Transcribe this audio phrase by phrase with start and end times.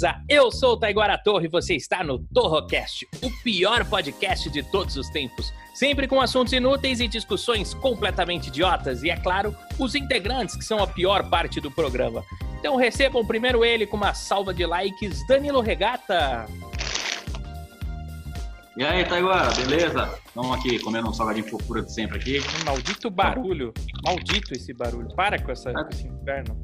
[0.00, 0.16] beleza?
[0.28, 4.96] Eu sou o Taiguara Torre e você está no Torrocast, o pior podcast de todos
[4.96, 5.52] os tempos.
[5.74, 9.02] Sempre com assuntos inúteis e discussões completamente idiotas.
[9.02, 12.24] E é claro, os integrantes que são a pior parte do programa.
[12.58, 16.46] Então recebam primeiro ele com uma salva de likes, Danilo Regata.
[18.76, 20.18] E aí, Taiguara, beleza?
[20.26, 22.40] Estamos aqui comendo um salgadinho fofura de sempre aqui.
[22.64, 23.74] Maldito barulho.
[24.04, 25.14] Maldito esse barulho.
[25.14, 26.56] Para com, essa, com esse inferno.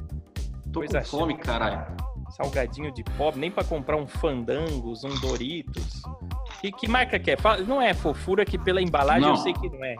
[0.72, 2.15] Tô Coisa com fome, caralho.
[2.30, 6.02] Salgadinho de pobre, nem pra comprar um Fandangos, um Doritos.
[6.60, 7.36] Que, que marca que é?
[7.66, 9.30] Não é fofura que pela embalagem Não.
[9.30, 9.96] eu sei que não é.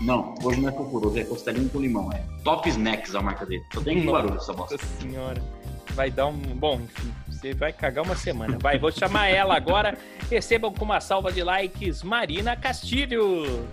[0.00, 2.12] Não, hoje não é fofura, hoje é costelinho com limão.
[2.12, 3.62] É Top Snacks a marca dele.
[3.72, 4.18] Só tem que Nossa.
[4.22, 4.76] barulho essa bosta.
[4.76, 5.42] Nossa senhora.
[5.90, 6.38] Vai dar um.
[6.38, 8.56] Bom, enfim, você vai cagar uma semana.
[8.60, 9.98] Vai, vou chamar ela agora.
[10.30, 13.66] Recebam com uma salva de likes Marina Castilho.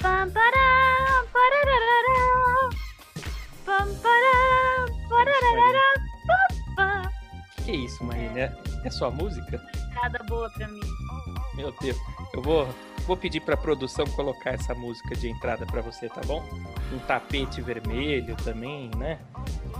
[0.00, 1.24] Pam, parararará,
[3.64, 4.14] pam, pam.
[7.64, 8.40] Que isso, Marina?
[8.40, 8.52] É,
[8.84, 9.60] é sua música?
[9.94, 10.80] Nada boa pra mim.
[11.54, 11.96] Meu Deus.
[12.34, 12.68] Eu vou,
[13.06, 16.44] vou pedir pra produção colocar essa música de entrada pra você, tá bom?
[16.92, 19.18] Um tapete vermelho também, né?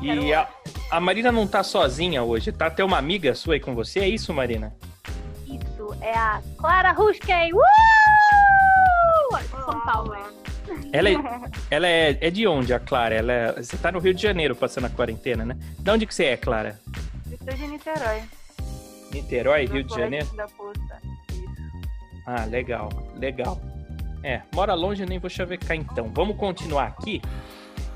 [0.00, 0.48] E a,
[0.90, 2.70] a Marina não tá sozinha hoje, tá?
[2.70, 4.74] Tem uma amiga sua aí com você, é isso, Marina?
[5.46, 7.52] Isso é a Clara Rusken.
[7.52, 7.58] Uh!
[9.64, 10.14] São Paulo.
[10.92, 11.14] Ela é,
[11.70, 13.14] ela é, é de onde, a Clara?
[13.14, 15.56] Ela é- você tá no Rio de Janeiro passando a quarentena, né?
[15.78, 16.78] De onde que você é, Clara?
[17.30, 18.22] Eu sou de Niterói.
[19.12, 20.26] Niterói, Rio de Janeiro?
[20.36, 20.46] Da.
[22.26, 23.60] Ah, legal, legal.
[24.22, 26.10] É, mora longe, eu nem vou chavecar então.
[26.14, 27.20] Vamos continuar aqui,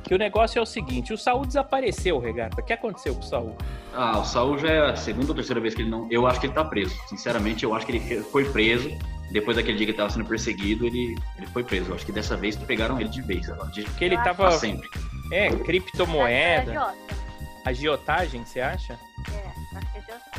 [0.05, 2.61] que o negócio é o seguinte, o Saul desapareceu, Regata.
[2.61, 3.57] O que aconteceu com o Saul?
[3.95, 6.07] Ah, o Saul já é a segunda ou terceira vez que ele não.
[6.11, 6.95] Eu acho que ele tá preso.
[7.09, 8.91] Sinceramente, eu acho que ele foi preso.
[9.33, 11.91] Depois daquele dia que ele tava sendo perseguido, ele, ele foi preso.
[11.91, 13.47] Eu acho que dessa vez pegaram ele de vez.
[13.73, 14.89] De Porque ele tava, pra sempre.
[15.33, 17.28] é, criptomoeda, é agiota.
[17.69, 18.99] Agiotagem, você acha?
[19.33, 20.31] É, acho que é agiota.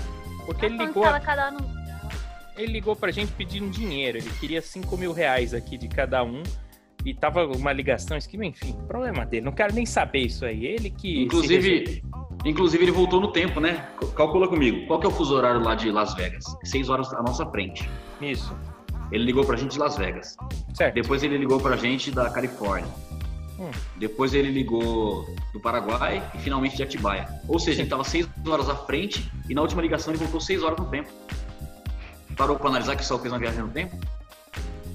[0.45, 1.69] Porque ele ligou, cada anúncio.
[2.57, 6.41] ele ligou pra gente pedindo dinheiro, ele queria 5 mil reais aqui de cada um,
[7.06, 10.90] e tava uma ligação, esquema, enfim, problema dele, não quero nem saber isso aí, ele
[10.90, 11.23] que...
[11.23, 12.03] Inclusive,
[12.45, 13.88] inclusive, ele voltou no tempo, né?
[14.16, 14.85] Calcula comigo.
[14.88, 16.44] Qual que é o fuso horário lá de Las Vegas?
[16.66, 17.90] Seis horas à nossa frente.
[18.19, 18.53] Isso,
[19.11, 20.35] Ele ligou pra gente de Las Vegas.
[20.73, 20.96] certo.
[20.96, 22.90] Depois ele ligou pra gente da Califórnia.
[23.59, 23.72] Hum.
[23.97, 27.28] Depois ele ligou do Paraguai e finalmente de Atibaia.
[27.47, 30.64] Ou seja, ele estava seis horas à frente e na última ligação ele voltou seis
[30.64, 31.09] horas no tempo.
[32.38, 33.97] Parou para analisar que só fez uma viagem no tempo?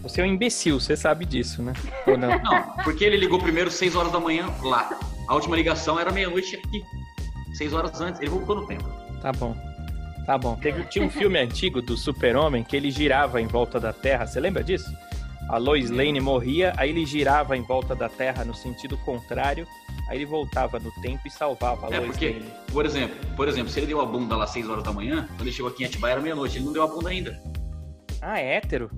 [0.03, 1.75] Você é um imbecil, você sabe disso, né?
[2.07, 2.29] Ou não?
[2.43, 4.99] Não, porque ele ligou primeiro seis horas da manhã lá.
[5.29, 6.83] A última ligação era meia-noite aqui.
[7.55, 8.85] Seis horas antes, ele voltou no tempo.
[9.21, 9.57] Tá bom.
[10.27, 10.57] Tá bom.
[10.57, 14.27] Teve, tinha um filme antigo do Super-Homem que ele girava em volta da Terra.
[14.27, 14.91] Você lembra disso?
[15.49, 19.67] A Lois Lane morria, aí ele girava em volta da Terra no sentido contrário,
[20.09, 22.51] aí ele voltava no tempo e salvava a É Lois porque, Lane.
[22.73, 25.43] por exemplo, por exemplo, se ele deu a bunda lá seis horas da manhã, quando
[25.43, 27.41] ele chegou aqui em Atibaia era meia-noite, ele não deu a bunda ainda.
[28.23, 28.91] Ah, é hétero?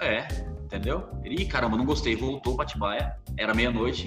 [0.00, 0.28] É,
[0.62, 1.04] entendeu?
[1.24, 4.06] Ele, caramba, não gostei, voltou pra Atibaia, era meia-noite.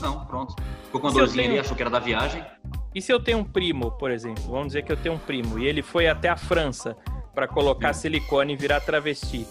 [0.00, 0.54] Não, pronto.
[0.84, 2.44] Ficou com eu dorzinha tenho- ali, achou que era da viagem.
[2.94, 4.42] E se eu tenho um primo, por exemplo?
[4.44, 6.96] Vamos dizer que eu tenho um primo e ele foi até a França
[7.34, 9.46] pra colocar silicone e virar travesti.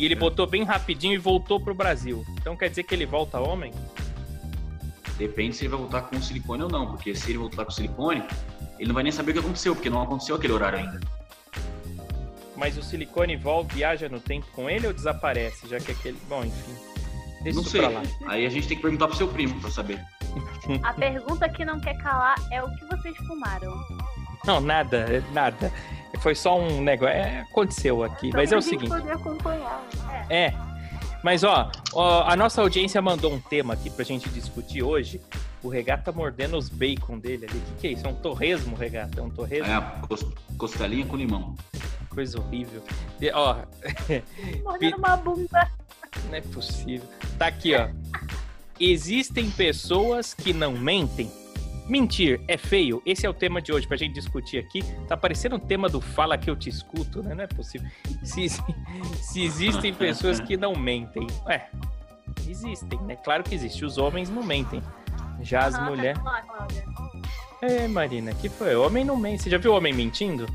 [0.00, 2.24] E ele botou bem rapidinho e voltou pro Brasil.
[2.40, 3.70] Então quer dizer que ele volta homem?
[5.18, 8.24] Depende se ele vai voltar com silicone ou não, porque se ele voltar com silicone,
[8.78, 11.00] ele não vai nem saber o que aconteceu, porque não aconteceu aquele horário ainda.
[12.56, 15.68] Mas o silicone volta, viaja no tempo com ele ou desaparece?
[15.68, 16.16] Já que aquele.
[16.26, 16.74] Bom, enfim.
[17.42, 17.82] Deixa não sei.
[17.82, 18.02] pra lá.
[18.28, 20.02] Aí a gente tem que perguntar pro seu primo pra saber.
[20.82, 23.74] A pergunta que não quer calar é o que vocês fumaram.
[24.44, 25.72] Não, nada, nada.
[26.20, 27.14] Foi só um negócio.
[27.14, 28.30] É, aconteceu aqui.
[28.32, 28.88] Mas é o seguinte.
[28.90, 29.84] poder acompanhar.
[30.28, 30.46] É.
[30.46, 30.54] É.
[31.22, 35.20] Mas ó, ó, a nossa audiência mandou um tema aqui pra gente discutir hoje.
[35.62, 37.58] O regata mordendo os bacon dele ali.
[37.58, 38.06] O que, que é isso?
[38.06, 39.20] É um torresmo, regata?
[39.20, 39.70] É um torresmo?
[39.70, 40.24] É, cos-
[40.56, 41.54] costelinha com limão.
[42.08, 42.82] Coisa horrível.
[43.20, 43.56] E, ó,
[44.64, 45.68] Mordendo uma bunda.
[46.28, 47.06] não é possível.
[47.38, 47.88] Tá aqui, ó.
[48.80, 51.30] Existem pessoas que não mentem?
[51.90, 53.02] Mentir é feio?
[53.04, 54.80] Esse é o tema de hoje pra gente discutir aqui.
[55.08, 57.34] Tá parecendo um tema do Fala que eu te escuto, né?
[57.34, 57.90] Não é possível.
[58.22, 58.62] Se, se-
[59.20, 61.26] se existem pessoas que não mentem.
[61.46, 61.68] Ué,
[62.48, 63.16] existem, né?
[63.16, 63.84] Claro que existe.
[63.84, 64.80] Os homens não mentem.
[65.42, 66.20] Já as mulheres.
[67.60, 68.76] É, Marina, que foi?
[68.76, 69.42] Homem não mente.
[69.42, 70.46] Você já viu homem mentindo?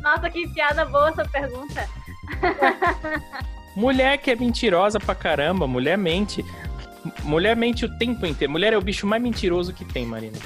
[0.00, 1.88] Nossa, que piada boa essa pergunta.
[3.74, 6.44] Mulher que é mentirosa pra caramba, mulher mente.
[7.22, 8.52] Mulher mente o tempo inteiro.
[8.52, 10.38] Mulher é o bicho mais mentiroso que tem, Marina.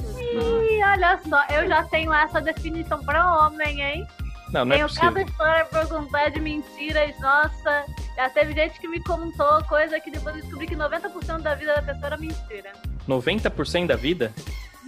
[0.00, 4.06] Ih, olha só, eu já tenho essa definição pra homem, hein?
[4.52, 5.12] Não, não é tenho possível.
[5.12, 7.84] cada história pra contar de mentiras, nossa.
[8.16, 11.74] Já teve gente que me contou coisa que depois eu descobri que 90% da vida
[11.74, 12.72] da pessoa era mentira.
[13.06, 14.32] 90% da vida?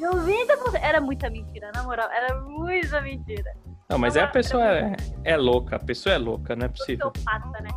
[0.00, 3.55] 90% era muita mentira, na moral, era muita mentira.
[3.90, 5.75] Não, mas é a pessoa é, é louca.
[5.76, 7.10] A pessoa é louca, não é possível.
[7.12, 7.70] Sociopata, né?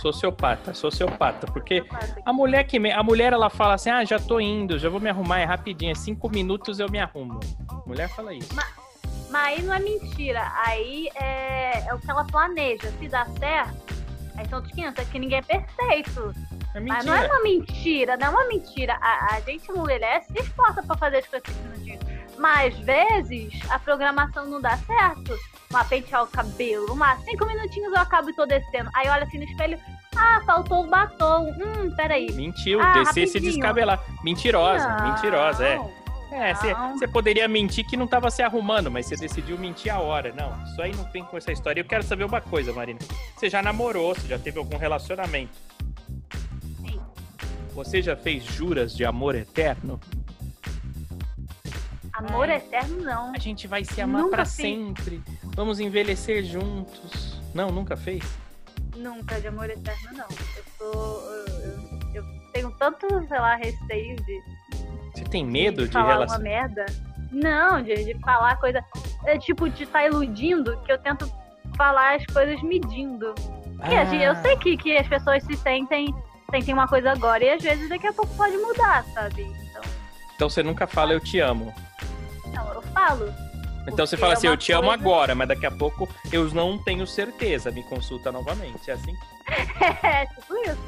[0.00, 1.46] Sociopata, sociopata.
[1.52, 1.84] Porque
[2.24, 4.98] a mulher que me- a mulher ela fala assim: "Ah, já tô indo, já vou
[5.00, 7.38] me arrumar, é rapidinho, é cinco minutos eu me arrumo".
[7.68, 8.48] A mulher fala isso.
[8.54, 12.90] Mas aí não é mentira, aí é, é o que ela planeja.
[12.98, 13.94] Se dá certo,
[14.36, 16.34] aí são outros 500, é que ninguém é perfeito.
[16.74, 17.34] É Mas não é mentira.
[17.34, 18.98] uma mentira, não é uma mentira.
[19.02, 21.71] A, a gente, mulher, se esforça pra fazer as coisas minutinhos.
[22.42, 25.32] Mas, às vezes, a programação não dá certo.
[25.70, 28.90] Uma pentear o cabelo, uma cinco minutinhos eu acabo e tô descendo.
[28.94, 29.78] Aí olha assim no espelho,
[30.16, 31.50] ah, faltou o batom.
[31.52, 32.30] Hum, peraí.
[32.32, 34.02] Mentiu, Ah, descer e se descabelar.
[34.24, 35.08] Mentirosa, Não.
[35.12, 35.80] mentirosa, é.
[36.32, 36.54] É,
[36.94, 40.32] você poderia mentir que não tava se arrumando, mas você decidiu mentir a hora.
[40.32, 41.80] Não, isso aí não tem com essa história.
[41.80, 42.98] Eu quero saber uma coisa, Marina.
[43.36, 45.52] Você já namorou, você já teve algum relacionamento?
[46.80, 46.98] Sim.
[47.74, 50.00] Você já fez juras de amor eterno?
[52.28, 52.56] Amor Ai.
[52.56, 53.32] eterno, não.
[53.34, 54.48] A gente vai se amar fiz.
[54.50, 55.22] sempre.
[55.54, 57.40] Vamos envelhecer juntos.
[57.54, 58.24] Não, nunca fez?
[58.96, 60.26] Nunca de amor eterno, não.
[60.56, 61.22] Eu sou.
[62.14, 64.42] Eu, eu- tenho tanto, sei lá, receio de,
[65.14, 66.40] Você tem medo de de falar uma relação?
[66.42, 66.86] merda.
[67.30, 68.84] Não, de, de falar coisa.
[69.24, 71.32] É tipo, de estar iludindo, que eu tento
[71.76, 73.34] falar as coisas medindo.
[73.78, 74.42] Porque a gente- eu Ah.
[74.42, 76.14] sei que, que as pessoas se sentem,
[76.50, 79.42] sentem uma coisa agora e às vezes daqui a pouco pode mudar, sabe?
[79.42, 79.82] Então,
[80.36, 81.74] Então você nunca fala eu te amo.
[82.52, 83.32] Não, eu falo.
[83.86, 86.08] Então você fala é assim, uma eu te amo coisa- agora, mas daqui a pouco
[86.32, 87.70] eu não tenho certeza.
[87.72, 88.90] Me consulta novamente.
[88.90, 89.12] É assim?
[90.02, 90.78] É, tipo isso.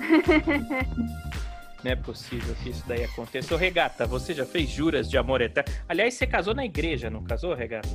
[1.84, 3.54] Não é possível que isso daí aconteça.
[3.54, 5.70] Ô, Regata, você já fez juras de amor eterno?
[5.88, 7.88] Aliás, você casou na igreja, não casou, Regata?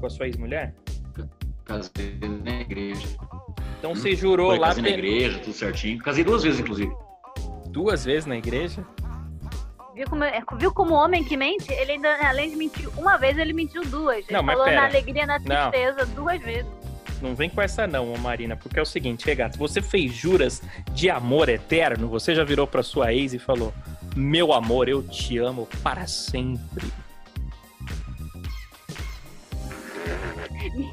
[0.00, 0.74] Com a sua ex-mulher?
[1.66, 3.06] Casei na igreja.
[3.78, 5.98] Então você jurou Foi, lá casei na igreja, tudo certinho.
[5.98, 6.92] Casei duas vezes, inclusive.
[7.68, 8.82] duas vezes na igreja?
[9.94, 11.70] Viu como, é, viu como homem que mente?
[11.72, 14.18] Ele ainda, além de mentir uma vez, ele mentiu duas.
[14.18, 14.80] Ele Não, mas falou pera.
[14.80, 15.70] na alegria e na Não.
[15.70, 16.70] tristeza duas vezes.
[17.20, 20.60] Não vem com essa não, Marina, porque é o seguinte, Regata, você fez juras
[20.90, 22.08] de amor eterno?
[22.08, 23.72] Você já virou pra sua ex e falou:
[24.16, 26.90] "Meu amor, eu te amo para sempre".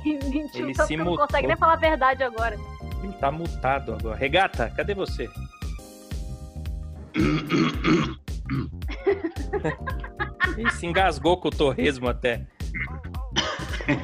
[0.06, 2.58] mentiu Ele tanto se que não consegue nem falar a verdade agora.
[3.02, 4.16] Ele tá mutado agora.
[4.16, 5.30] Regata, cadê você?
[10.58, 12.46] Ih, se engasgou com o torresmo até.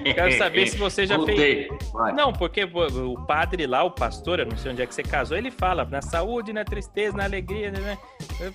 [0.04, 1.28] Quero saber se você já fez.
[1.28, 1.70] Voltei.
[1.94, 2.14] Vai.
[2.14, 5.04] Não, porque o o padre lá, o pastor, eu não sei onde é que você
[5.04, 7.98] casou, ele fala na saúde, na tristeza, na alegria, né?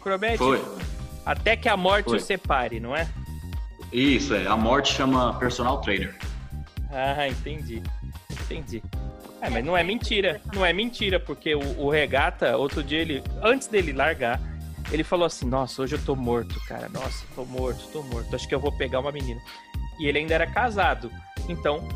[0.02, 0.60] Promete Foi.
[1.24, 2.16] até que a morte Foi.
[2.16, 3.08] o separe, não é?
[3.92, 4.46] Isso, é.
[4.46, 6.14] A morte chama personal trainer.
[6.90, 7.82] Ah, entendi.
[8.30, 8.82] Entendi.
[9.40, 10.40] É, mas não é mentira.
[10.52, 14.40] Não é mentira, porque o, o Regata, outro dia, ele, antes dele largar,
[14.90, 16.88] ele falou assim: Nossa, hoje eu tô morto, cara.
[16.88, 18.34] Nossa, tô morto, tô morto.
[18.34, 19.40] Acho que eu vou pegar uma menina.
[19.98, 21.10] E ele ainda era casado.
[21.48, 21.86] Então,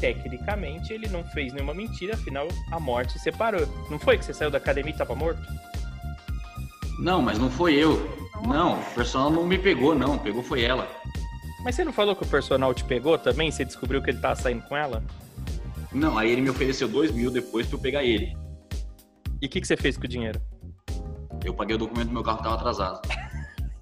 [0.00, 3.66] tecnicamente, ele não fez nenhuma mentira, afinal, a morte separou.
[3.90, 5.40] Não foi que você saiu da academia e tava morto?
[6.98, 8.08] Não, mas não foi eu.
[8.46, 10.18] Não, o personal não me pegou, não.
[10.18, 10.88] Pegou foi ela.
[11.64, 13.50] Mas você não falou que o personal te pegou também?
[13.50, 15.02] Você descobriu que ele tava saindo com ela?
[15.92, 18.36] Não, aí ele me ofereceu dois mil depois pra eu pegar ele.
[19.40, 20.40] E o que, que você fez com o dinheiro?
[21.44, 23.00] Eu paguei o documento do meu carro que tava atrasado.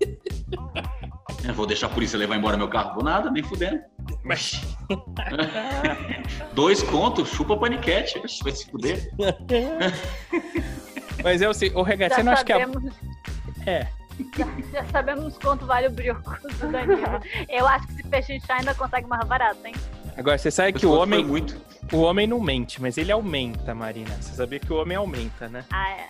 [1.44, 2.94] Eu vou deixar a polícia levar embora meu carro?
[2.94, 3.80] Vou nada, nem fudendo.
[4.22, 4.60] Mas.
[6.52, 8.20] Dois contos, chupa paniquete.
[8.42, 9.10] Vai se fuder.
[11.24, 12.68] Mas é o o Regata, Já você não acha que a.
[13.66, 13.86] É.
[14.72, 17.20] já sabemos quanto vale o brioco do Danilo.
[17.48, 19.74] Eu acho que se pechinchar ainda consegue mais barato, hein?
[20.16, 21.56] Agora, você sabe que o homem, muito.
[21.92, 24.10] o homem não mente, mas ele aumenta, Marina.
[24.20, 25.64] Você sabia que o homem aumenta, né?
[25.70, 26.08] Ah, é.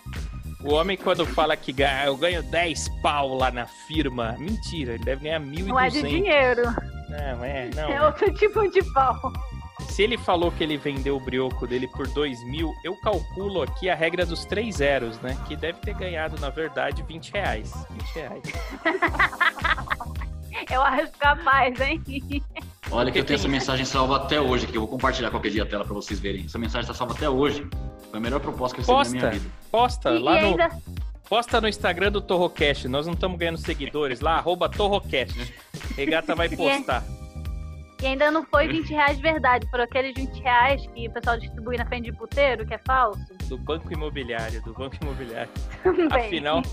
[0.63, 5.03] O homem, quando fala que ganha, eu ganho 10 pau lá na firma, mentira, ele
[5.03, 5.67] deve ganhar 1.200.
[5.67, 6.61] Não é de dinheiro,
[7.09, 7.89] Não, é, não.
[7.89, 9.33] é outro tipo de pau.
[9.89, 13.89] Se ele falou que ele vendeu o brioco dele por 2 mil, eu calculo aqui
[13.89, 15.35] a regra dos três zeros, né?
[15.47, 17.73] Que deve ter ganhado, na verdade, 20 reais.
[17.89, 18.43] 20 reais.
[20.69, 22.01] Eu acho capaz, hein?
[22.91, 25.63] Olha que eu tenho essa mensagem salva até hoje, que eu vou compartilhar qualquer dia
[25.63, 26.45] a tela pra vocês verem.
[26.45, 27.67] Essa mensagem tá salva até hoje.
[28.11, 29.55] Foi a melhor proposta que eu recebi na minha Posta, vida.
[29.71, 30.47] posta E, lá e no.
[30.49, 30.69] ainda,
[31.29, 32.87] Posta no Instagram do Torrocast.
[32.89, 35.53] Nós não estamos ganhando seguidores lá, arroba Torrocast.
[35.95, 37.03] Regata vai postar.
[38.01, 41.37] E ainda não foi 20 reais de verdade, foram aqueles 20 reais que o pessoal
[41.37, 43.23] distribui na frente de puteiro, que é falso.
[43.47, 45.51] Do Banco Imobiliário, do Banco Imobiliário.
[46.09, 46.63] Afinal,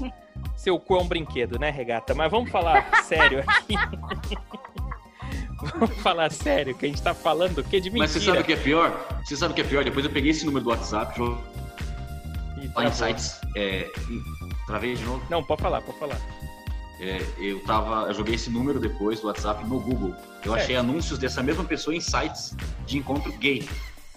[0.57, 2.14] seu cu é um brinquedo, né, Regata?
[2.14, 3.75] Mas vamos falar sério aqui.
[5.59, 7.81] Vamos falar sério, que a gente tá falando do quê?
[7.81, 8.05] De mentira.
[8.05, 9.09] Mas você sabe o que é pior?
[9.25, 9.85] Você sabe o que é pior?
[9.85, 13.41] Depois eu peguei esse número do WhatsApp, Ih, lá em sites.
[13.57, 13.91] É,
[14.67, 15.23] travei de novo.
[15.31, 16.19] Não, pode falar, pode falar.
[17.00, 20.15] É, eu tava, eu joguei esse número depois do WhatsApp no Google.
[20.45, 23.69] Eu achei anúncios dessa mesma pessoa em sites de encontro gay.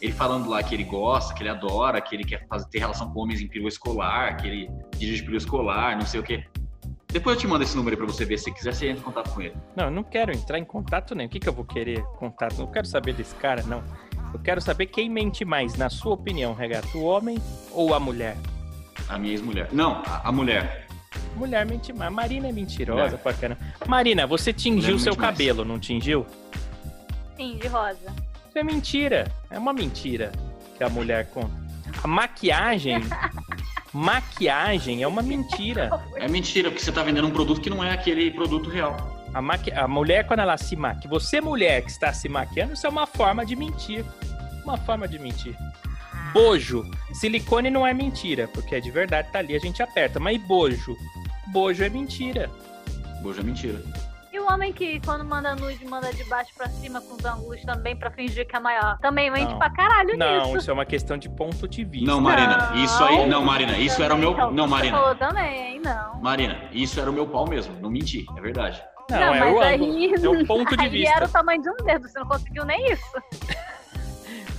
[0.02, 3.12] Ele falando lá que ele gosta, que ele adora, que ele quer fazer, ter relação
[3.12, 6.44] com homens em período escolar, que ele dirige período escolar, não sei o quê.
[7.12, 8.38] Depois eu te mando esse número aí pra você ver.
[8.38, 9.56] Se quiser, você entra em contato com ele.
[9.76, 11.28] Não, eu não quero entrar em contato nem.
[11.28, 12.58] O que, que eu vou querer contato?
[12.58, 13.84] Não quero saber desse cara, não.
[14.34, 17.38] Eu quero saber quem mente mais, na sua opinião, Regata, o homem
[17.72, 18.38] ou a mulher?
[19.10, 19.68] A minha ex-mulher.
[19.74, 20.88] Não, a, a mulher.
[21.36, 22.12] Mulher mente mais.
[22.14, 23.18] Marina é mentirosa Mulher.
[23.20, 23.60] pra caramba.
[23.88, 25.32] Marina, você tingiu seu mente mais.
[25.38, 26.26] cabelo, não tingiu?
[27.36, 27.98] Sim, de rosa.
[28.48, 29.32] Isso é mentira.
[29.50, 30.32] É uma mentira
[30.78, 31.52] que a mulher conta.
[32.04, 33.02] A maquiagem.
[33.94, 35.90] maquiagem é uma mentira.
[36.16, 39.26] É mentira, porque você tá vendendo um produto que não é aquele produto real.
[39.34, 39.72] A, maqui...
[39.72, 41.10] a mulher, quando ela se maquia.
[41.10, 44.06] Você, mulher que está se maquiando, isso é uma forma de mentir.
[44.64, 45.56] Uma forma de mentir.
[46.34, 46.90] Bojo.
[47.14, 50.20] Silicone não é mentira, porque é de verdade, tá ali, a gente aperta.
[50.20, 50.96] Mas bojo?
[51.48, 52.50] Bojo é mentira.
[53.24, 53.82] Hoje é mentira.
[54.34, 57.62] E o homem que quando manda nude, manda de baixo pra cima com os ângulos
[57.64, 58.98] também pra fingir que é maior.
[59.00, 59.58] Também mente Não.
[59.60, 60.58] pra caralho Não, nisso.
[60.58, 62.08] isso é uma questão de ponto de vista.
[62.10, 62.84] Não, Marina, Não.
[62.84, 63.28] isso aí.
[63.28, 64.32] Não, Marina, isso era o meu.
[64.32, 64.98] Então, Não, Marina.
[64.98, 65.80] falou também?
[65.82, 66.22] Não.
[66.22, 67.76] Marina, isso era o meu pau mesmo.
[67.82, 68.82] Não menti, é verdade.
[69.10, 69.76] Não, Não, é mas o aí-
[70.14, 71.16] ângulo, é o ponto de Aí vista.
[71.18, 73.04] era o tamanho de um dedo, você não conseguiu nem isso.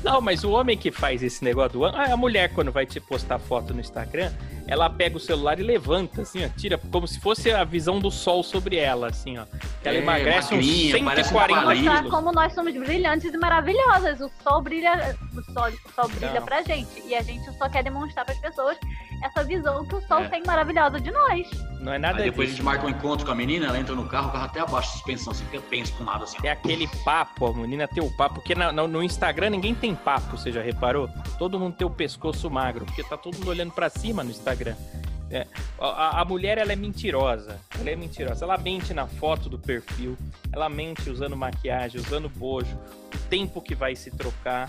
[0.04, 2.02] Não, mas o homem que faz esse negócio do ângulo.
[2.02, 4.32] Ah, a mulher, quando vai te postar foto no Instagram,
[4.72, 8.10] ela pega o celular e levanta, assim, ó, tira como se fosse a visão do
[8.10, 9.44] sol sobre ela, assim, ó.
[9.82, 11.84] Que ela É, emagrece uns magrinha, parece um 140 palito.
[11.84, 12.10] Mostrar quilos.
[12.14, 14.20] como nós somos brilhantes e maravilhosas.
[14.20, 16.42] O sol brilha, o sol, o sol brilha Não.
[16.46, 17.02] pra gente.
[17.06, 18.76] E a gente só quer demonstrar pras pessoas
[19.22, 20.28] essa visão que o sol É.
[20.28, 21.48] tem maravilhosa de nós.
[21.80, 22.56] Não é nada Aí depois a disso.
[22.58, 24.90] gente marca um encontro com a menina, ela entra no carro, o carro até abaixo
[24.90, 26.36] a suspensão, você fica penso com nada assim.
[26.44, 29.94] É aquele papo, a menina tem o papo, porque na- no, no Instagram ninguém tem
[29.94, 31.08] papo, você já reparou?
[31.38, 34.74] Todo mundo tem o pescoço magro, porque tá todo mundo olhando pra cima no Instagram.
[35.30, 35.46] É,
[35.80, 39.58] a, a- a mulher, ela é mentirosa, ela é mentirosa, ela mente na foto do
[39.58, 40.16] perfil,
[40.52, 42.76] ela mente usando maquiagem, usando bojo,
[43.14, 44.68] o tempo que vai se trocar.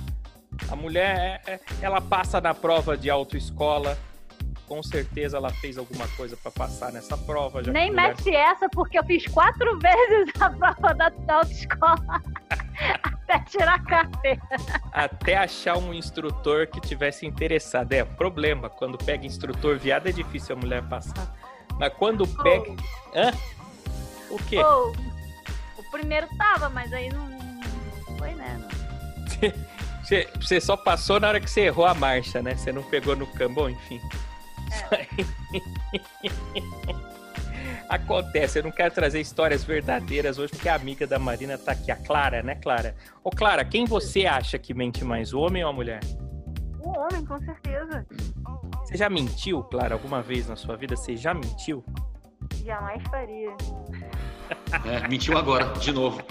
[0.72, 3.98] A mulher, é- é- ela passa na prova de autoescola,
[4.68, 7.62] com certeza ela fez alguma coisa pra passar nessa prova.
[7.62, 12.22] Nem mete essa, porque eu fiz quatro vezes a prova da, da autoescola
[13.04, 14.42] até tirar a carteira.
[14.92, 17.94] até achar um instrutor que tivesse interessado.
[17.94, 21.36] É, problema, quando pega instrutor viado é difícil a mulher passar.
[21.80, 22.76] Mas quando pega.
[23.16, 23.32] Hã?
[24.30, 24.58] O quê?
[24.58, 24.94] Ou,
[25.78, 28.68] o primeiro tava, mas aí não, não foi, né?
[30.04, 32.58] Você, você só passou na hora que você errou a marcha, né?
[32.58, 33.56] Você não pegou no campo.
[33.56, 34.02] Bom, enfim.
[37.90, 41.92] Acontece, eu não quero trazer histórias verdadeiras hoje, porque a amiga da Marina tá aqui,
[41.92, 42.96] a Clara, né, Clara?
[43.24, 46.00] Ô, Clara, quem você acha que mente mais, o homem ou a mulher?
[46.80, 48.06] O homem, com certeza.
[48.84, 50.96] Você já mentiu, Clara, alguma vez na sua vida?
[50.96, 51.84] Você já mentiu?
[52.64, 53.56] Jamais faria.
[54.86, 56.22] É, mentiu agora, de novo.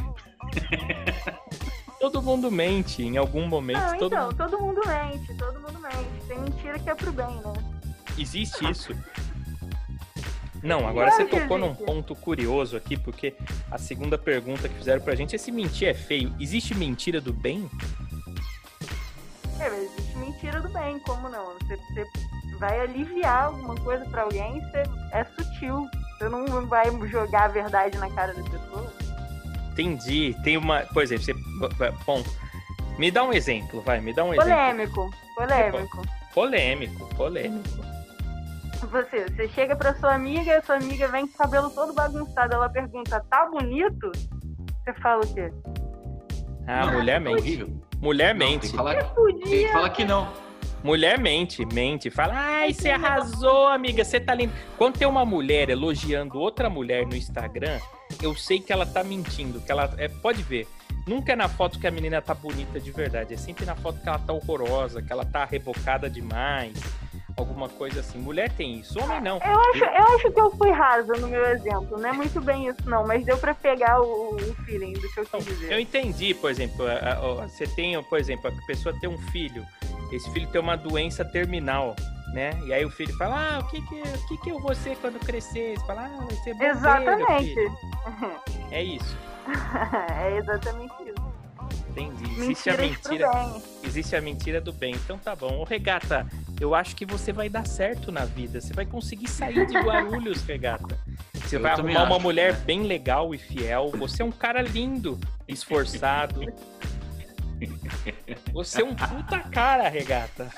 [1.99, 3.79] Todo mundo mente em algum momento.
[3.79, 6.27] Não, todo então, todo mundo mente, todo mundo mente.
[6.27, 7.72] Tem mentira que é pro bem, né?
[8.23, 8.97] Existe isso.
[10.62, 13.35] Não, agora você tocou num ponto curioso aqui, porque
[13.69, 16.33] a segunda pergunta que fizeram pra gente é se mentir é feio.
[16.38, 17.69] Existe mentira do bem?
[19.59, 21.52] É, mas existe mentira do bem, como não?
[21.59, 25.88] Você, você vai aliviar alguma coisa pra alguém, você é sutil.
[26.17, 28.93] Você não vai jogar a verdade na cara da pessoa.
[29.73, 30.37] Entendi.
[30.45, 30.83] Tem uma.
[30.83, 31.35] Por exemplo, você.
[32.07, 32.23] Bom,
[32.99, 34.49] me dá um exemplo, vai, me dá um exemplo.
[34.49, 36.02] Polêmico, polêmico.
[36.33, 37.92] Polêmico, polêmico.
[38.91, 42.55] Você, você chega pra sua amiga, a sua amiga vem com o cabelo todo bagunçado,
[42.55, 44.11] ela pergunta, tá bonito?
[44.85, 45.53] Você fala o quê?
[46.67, 47.75] Ah, Não, mulher é mente.
[48.01, 48.71] Mulher Não, tem mente.
[48.71, 50.29] que falar, tem que falar que não.
[50.83, 52.11] Mulher mente, mente.
[52.11, 54.53] Fala, ai, você arrasou, amiga, você tá linda.
[54.77, 57.79] Quando tem uma mulher elogiando outra mulher no Instagram,
[58.21, 59.95] eu sei que ela tá mentindo, que ela.
[59.97, 60.67] É, pode ver.
[61.07, 63.35] Nunca é na foto que a menina tá bonita de verdade.
[63.35, 66.75] É sempre na foto que ela tá horrorosa, que ela tá rebocada demais.
[67.37, 68.19] Alguma coisa assim.
[68.19, 69.39] Mulher tem isso, homem não.
[69.39, 71.99] Eu acho, eu acho que eu fui rasa no meu exemplo.
[71.99, 75.21] Não é muito bem isso, não, mas deu pra pegar o, o feeling do que
[75.21, 75.73] eu quis dizer.
[75.73, 77.12] Eu entendi, por exemplo, a- a-
[77.45, 79.65] a- você tem, por exemplo, a pessoa tem um filho,
[80.12, 81.97] esse filho tem uma doença terminal.
[82.35, 82.59] né?
[82.65, 84.97] E aí o filho fala, ah, o que que, o que, que eu vou ser
[84.97, 85.77] quando crescer?
[85.79, 87.55] Você fala, ah, vai ser bombeiro, Exatamente.
[87.55, 87.77] filho.
[88.73, 89.19] É isso,
[90.17, 91.22] é exatamente isso.
[92.01, 92.41] Entendi.
[92.41, 93.31] Existe a mentira,
[93.85, 94.95] existe a mentira do bem.
[94.95, 95.59] Então tá bom.
[95.59, 96.27] Ô, Regata,
[96.61, 98.61] eu acho que você vai dar certo na vida.
[98.61, 100.99] Você vai conseguir sair de Guarulhos, Regata.
[101.35, 102.61] Você Eu vai arrumar uma acho, mulher né?
[102.65, 103.91] bem legal e fiel.
[103.99, 106.41] Você é um cara lindo, esforçado.
[108.52, 110.49] Você é um puta cara, Regata.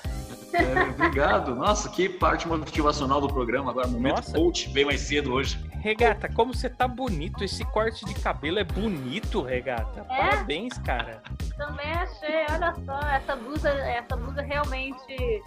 [0.54, 1.54] É, obrigado.
[1.54, 3.70] Nossa, que parte motivacional do programa.
[3.70, 4.32] Agora, momento Nossa.
[4.32, 5.58] coach, veio mais cedo hoje.
[5.80, 7.42] Regata, como você tá bonito.
[7.42, 10.06] Esse corte de cabelo é bonito, Regata.
[10.08, 10.30] É?
[10.30, 11.23] Parabéns, cara.
[11.56, 15.42] Também achei, olha só, essa blusa, essa blusa realmente.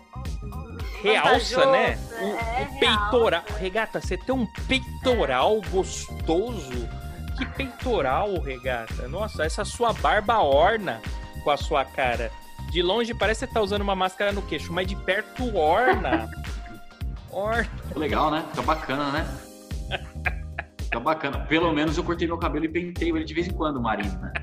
[1.01, 1.97] Realça, né?
[2.19, 3.43] O, é, o peitoral.
[3.43, 3.59] realça.
[3.59, 6.87] Regata, você tem um peitoral gostoso.
[7.37, 9.07] Que peitoral, Regata.
[9.07, 11.01] Nossa, essa sua barba orna
[11.47, 12.29] com a sua cara.
[12.71, 16.29] De longe parece que você tá usando uma máscara no queixo, mas de perto orna.
[17.31, 17.69] Orna.
[17.95, 18.43] Legal, né?
[18.49, 19.27] Fica bacana, né?
[20.77, 21.39] Fica bacana.
[21.45, 24.33] Pelo menos eu cortei meu cabelo e penteio ele de vez em quando, Marina.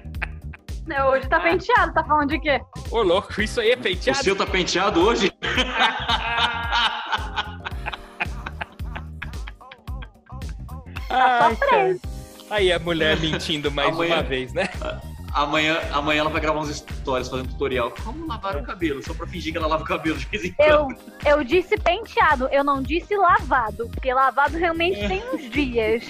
[0.87, 2.61] Né, Hoje tá penteado, tá falando de quê?
[2.91, 4.23] Ô, louco, isso aí é O penteado?
[4.23, 5.31] seu tá penteado hoje?
[11.09, 11.97] Tá Ai, cara.
[12.51, 14.69] Aí a mulher mentindo mais Amanhã- uma vez, né?
[15.35, 17.93] Amanhã, amanhã ela vai gravar uns stories fazendo tutorial.
[18.05, 19.03] Como lavar o cabelo?
[19.03, 20.69] Só pra fingir que ela lava o cabelo de vez em quando.
[20.71, 25.09] Eu, eu disse penteado, eu não disse lavado, porque lavado realmente É.
[25.09, 26.05] tem uns dias.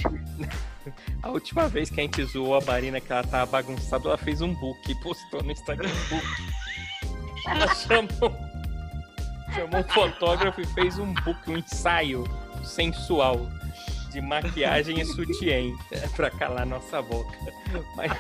[1.23, 4.43] A última vez que a gente zoou a Marina que ela tava bagunçada, ela fez
[4.43, 6.27] um book e postou no Instagram um book.
[7.49, 8.37] Ela chamou,
[9.55, 12.25] chamou um fotógrafo e fez um book, um ensaio
[12.63, 13.49] sensual
[14.15, 17.37] de maquiagem e sutiã é, pra calar nossa boca.
[17.97, 18.13] Mas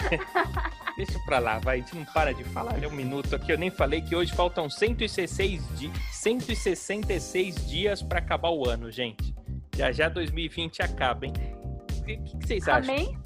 [0.98, 2.74] deixa pra lá, vai, a gente não para de falar.
[2.74, 8.18] Olha um minuto aqui, eu nem falei que hoje faltam 166, di 166 dias pra
[8.18, 9.32] acabar o ano, gente.
[9.76, 11.32] Já já 2020 acaba, hein?
[11.98, 12.92] O que, que vocês acham?
[12.94, 13.16] Amém?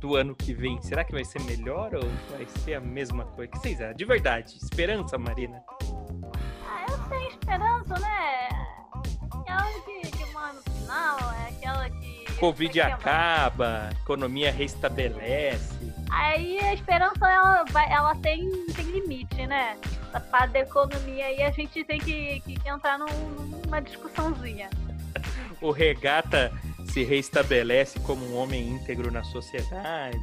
[0.00, 3.50] do ano que vem, será que vai ser melhor ou vai ser a mesma coisa?
[3.50, 3.94] O que vocês acham?
[3.94, 5.60] De verdade, esperança, Marina.
[6.64, 8.48] Ah, eu tenho esperança, né?
[9.22, 12.17] Aquela que, que morre no final, é aquela que.
[12.38, 15.76] Covid acaba, economia restabelece.
[16.10, 19.76] Aí a esperança ela, vai, ela tem, tem limite, né?
[20.08, 24.68] Essa parte da economia aí a gente tem que, que entrar num- numa discussãozinha.
[25.60, 26.52] O regata
[26.92, 30.16] se restabelece como um homem íntegro na sociedade.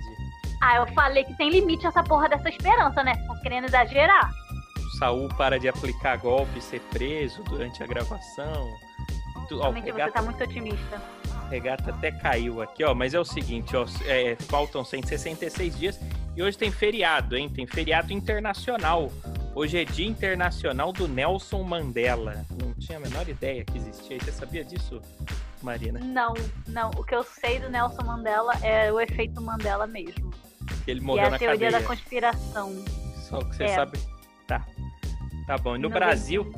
[0.63, 3.13] Ah, eu falei que tem limite essa porra dessa esperança, né?
[3.27, 4.31] Tá querendo exagerar?
[4.77, 8.73] O Saul para de aplicar golpe e ser preso durante a gravação.
[9.49, 11.01] Tu- ó, o Realmente você regata, tá muito otimista.
[11.49, 12.93] Regata até caiu aqui, ó.
[12.93, 13.85] Mas é o seguinte, ó.
[14.05, 15.99] é, faltam 166 dias
[16.35, 17.49] e hoje tem feriado, hein?
[17.49, 19.11] Tem feriado internacional.
[19.53, 22.45] Hoje é Dia Internacional do Nelson Mandela.
[22.61, 24.19] Não tinha a menor ideia que existia.
[24.19, 25.01] Você sabia disso,
[25.61, 25.97] Marina?
[25.99, 26.33] Não,
[26.67, 26.89] não.
[26.97, 30.31] O que eu sei do Nelson Mandela é o efeito Mandela mesmo.
[30.83, 31.81] Que ele é morreu a na teoria cadeia.
[31.81, 32.83] da conspiração.
[33.29, 33.75] Só que você É.
[33.75, 33.97] sabe.
[34.45, 34.65] Tá.
[35.47, 35.75] Tá bom.
[35.75, 36.51] E no Não Brasil.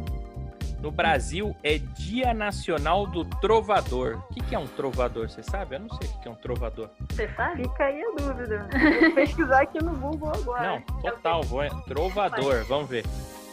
[0.88, 4.24] No Brasil é Dia Nacional do Trovador.
[4.30, 5.30] O que, que é um trovador?
[5.30, 5.76] Você sabe?
[5.76, 6.90] Eu não sei o que que é um trovador.
[7.10, 7.64] Você sabe?
[7.64, 8.70] Fica aí a dúvida.
[9.02, 10.66] Vou pesquisar aqui no Google agora.
[10.66, 11.44] Não, total.
[11.44, 11.70] Vou...
[11.82, 13.04] Trovador, vamos ver.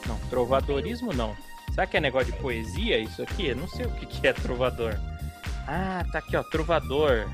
[0.07, 1.35] Não, trovadorismo não.
[1.73, 3.49] Será que é negócio de poesia isso aqui?
[3.49, 4.94] Eu não sei o que, que é trovador.
[5.66, 6.42] Ah, tá aqui, ó.
[6.44, 7.29] Trovador.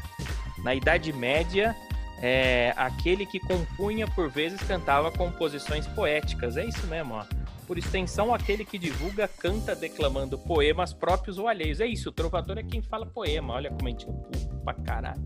[0.64, 1.76] Na Idade Média,
[2.22, 6.56] é aquele que compunha por vezes cantava composições poéticas.
[6.56, 7.39] É isso mesmo, ó.
[7.70, 11.78] Por extensão, aquele que divulga, canta declamando poemas próprios ou alheios.
[11.80, 13.54] É isso, o trovador é quem fala poema.
[13.54, 15.24] Olha como a gente é pra caralho.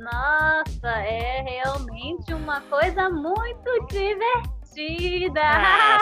[0.00, 5.40] Nossa, é realmente uma coisa muito divertida.
[5.40, 6.00] Ah,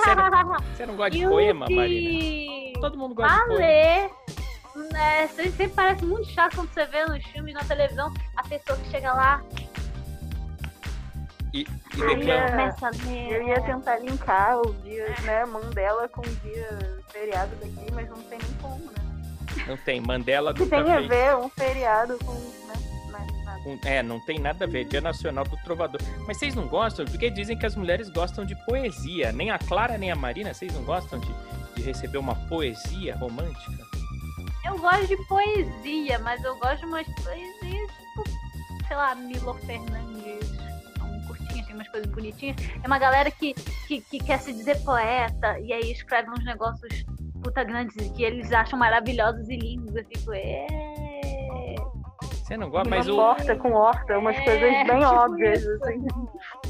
[0.75, 2.81] Você não gosta de E o poema, que Marina?
[2.81, 5.29] Todo mundo gosta de Pra poema.
[5.29, 8.89] sempre sempre parece muito chato quando você vê nos filmes, na televisão, a pessoa que
[8.89, 9.43] chega lá
[11.55, 11.61] E,
[11.97, 12.75] e Eu ia-.
[13.31, 18.21] Eu ia tentar linkar os dias, né, Mandela com o dia feriado daqui, mas não
[18.25, 19.65] tem nem como, né?
[19.69, 20.01] Não tem.
[20.01, 22.75] Mandela O que nunca tem a ver um feriado com, né.
[23.67, 24.85] Um- É, não tem nada a ver.
[24.87, 26.01] Dia Nacional do Trovador.
[26.27, 27.05] Mas vocês não gostam?
[27.07, 29.31] Porque dizem que as mulheres gostam de poesia.
[29.33, 31.33] Nem a Clara, nem a Marina, vocês não gostam de,
[31.77, 33.73] de receber uma poesia romântica?
[34.67, 38.25] Eu gosto de poesia, mas eu gosto de umas poesias tipo,
[38.89, 40.53] sei lá, Milo Fernandes.
[41.75, 42.57] Umas coisas bonitinhas.
[42.83, 43.55] É uma galera que,
[43.87, 47.05] que, que quer se dizer poeta e aí escreve uns negócios
[47.43, 49.95] puta grandes que eles acham maravilhosos e lindos.
[49.95, 50.67] Eu fico, é.
[52.33, 52.89] Você não gosta?
[52.89, 55.85] Uma Mas, o, porta com horta, umas É, coisas bem tipo óbvias, isso.
[55.85, 56.07] assim.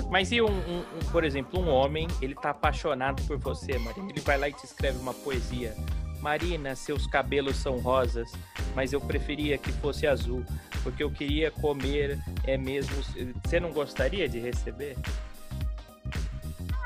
[0.08, 4.08] mas e um, um- um- por exemplo, um homem, ele tá apaixonado por você, Marina.
[4.10, 5.74] Ele vai lá e te escreve uma poesia,
[6.24, 8.32] Marina, seus cabelos são rosas,
[8.74, 10.42] mas eu preferia que fosse azul,
[10.82, 12.96] porque eu queria comer, é mesmo.
[13.44, 14.96] Você não gostaria de receber?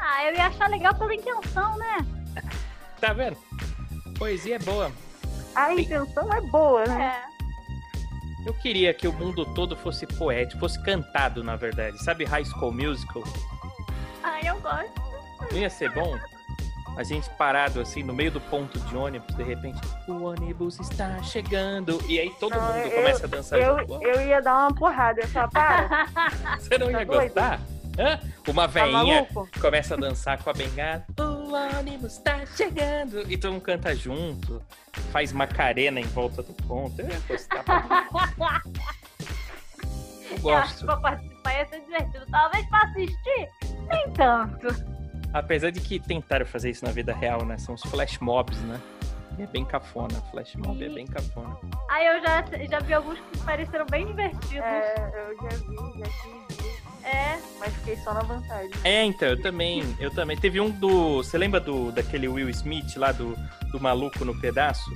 [0.01, 1.98] Ah, eu ia achar legal pela intenção, né?
[3.01, 3.37] Tá vendo?
[4.18, 4.90] Poesia é boa.
[5.55, 7.22] A intenção é boa, né?
[8.44, 8.48] É.
[8.48, 12.03] Eu queria que o mundo todo fosse poético, fosse cantado, na verdade.
[12.03, 13.22] Sabe High School Musical?
[14.24, 15.01] Ai, eu gosto.
[15.53, 16.18] Não ia ser bom?
[16.99, 21.23] A gente parado assim no meio do ponto de ônibus, de repente, o ônibus está
[21.23, 22.03] chegando.
[22.09, 24.03] E aí todo Não, mundo eu- começa a dançar Eu, junto.
[24.03, 25.21] eu ia dar uma porrada.
[25.21, 26.07] Eu ia falar, para,
[26.59, 27.23] Você não ia tá doido?
[27.35, 27.61] gostar?
[27.97, 28.21] Hã?
[28.49, 29.49] Uma tá veinha maluco?
[29.61, 31.05] começa a dançar com a bengala.
[31.21, 33.31] O ônibus está chegando.
[33.31, 34.61] E todo mundo canta junto.
[35.13, 37.01] Faz macarena em volta do ponto.
[37.01, 37.63] Eu ia gostar.
[37.63, 38.09] pra-
[40.31, 40.79] Eu Eu acho gosto.
[40.81, 42.27] que pra participar ia ser divertido.
[42.31, 43.49] Talvez pra assistir,
[43.89, 44.98] nem tanto.
[45.38, 47.57] Apesar de que tentaram fazer isso na vida real, né?
[47.59, 48.81] São os flash mobs, né?
[49.38, 50.20] E é bem cafona.
[50.31, 51.57] Flash mob é bem cafona.
[51.90, 54.57] Aí eu já, já vi alguns que pareceram bem divertidos.
[54.57, 57.38] É, eu já vi, já ver, É.
[57.61, 58.70] mas fiquei só na vantagem.
[58.83, 59.96] É, então, eu também.
[60.01, 60.37] Eu também.
[60.37, 61.18] Teve um do.
[61.22, 63.37] Você lembra do daquele Will Smith lá do,
[63.70, 64.90] do Maluco no Pedaço?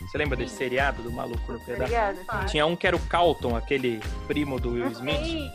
[0.00, 1.84] Você lembra desse seriado do Maluco no Pedaço?
[1.90, 2.46] ligado?
[2.46, 5.24] Tinha um que era o Calton, aquele primo do Will Smith.
[5.24, 5.50] Sim.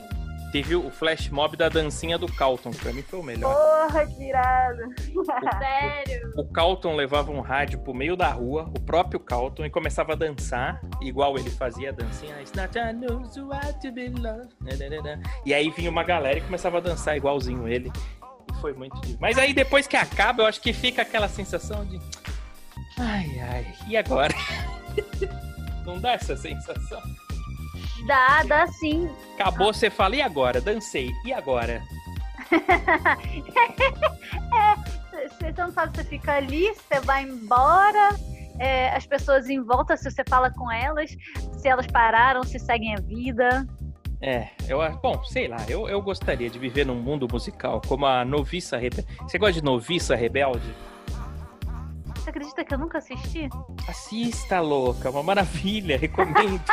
[0.51, 3.53] Teve o flash mob da dancinha do Calton, que pra mim foi o melhor.
[3.53, 4.81] Porra, que irado.
[5.59, 6.33] Sério.
[6.35, 10.15] O Calton levava um rádio pro meio da rua, o próprio Calton, e começava a
[10.15, 12.35] dançar, igual ele fazia a dancinha.
[13.93, 14.49] Be loved.
[14.61, 15.21] Nananana.
[15.45, 17.91] E aí vinha uma galera e começava a dançar igualzinho ele.
[18.51, 19.17] E foi muito difícil.
[19.21, 21.99] Mas aí depois que acaba, eu acho que fica aquela sensação de.
[22.99, 24.33] Ai, ai, e agora?
[25.85, 27.01] Não dá essa sensação?
[28.05, 29.09] Dá, dá sim.
[29.35, 30.59] Acabou, você fala, e agora?
[30.61, 31.81] Dancei, e agora?
[35.29, 38.09] Você não sabe, você fica ali, você vai embora,
[38.59, 41.15] é, as pessoas em volta, se você fala com elas,
[41.57, 43.67] se elas pararam, se seguem a vida.
[44.21, 44.99] É, eu acho.
[44.99, 49.07] Bom, sei lá, eu, eu gostaria de viver num mundo musical como a Noviça Rebelde.
[49.21, 50.73] Você gosta de Noviça Rebelde?
[52.21, 53.49] Você acredita que eu nunca assisti?
[53.88, 56.62] Assista, louca, uma maravilha, recomendo.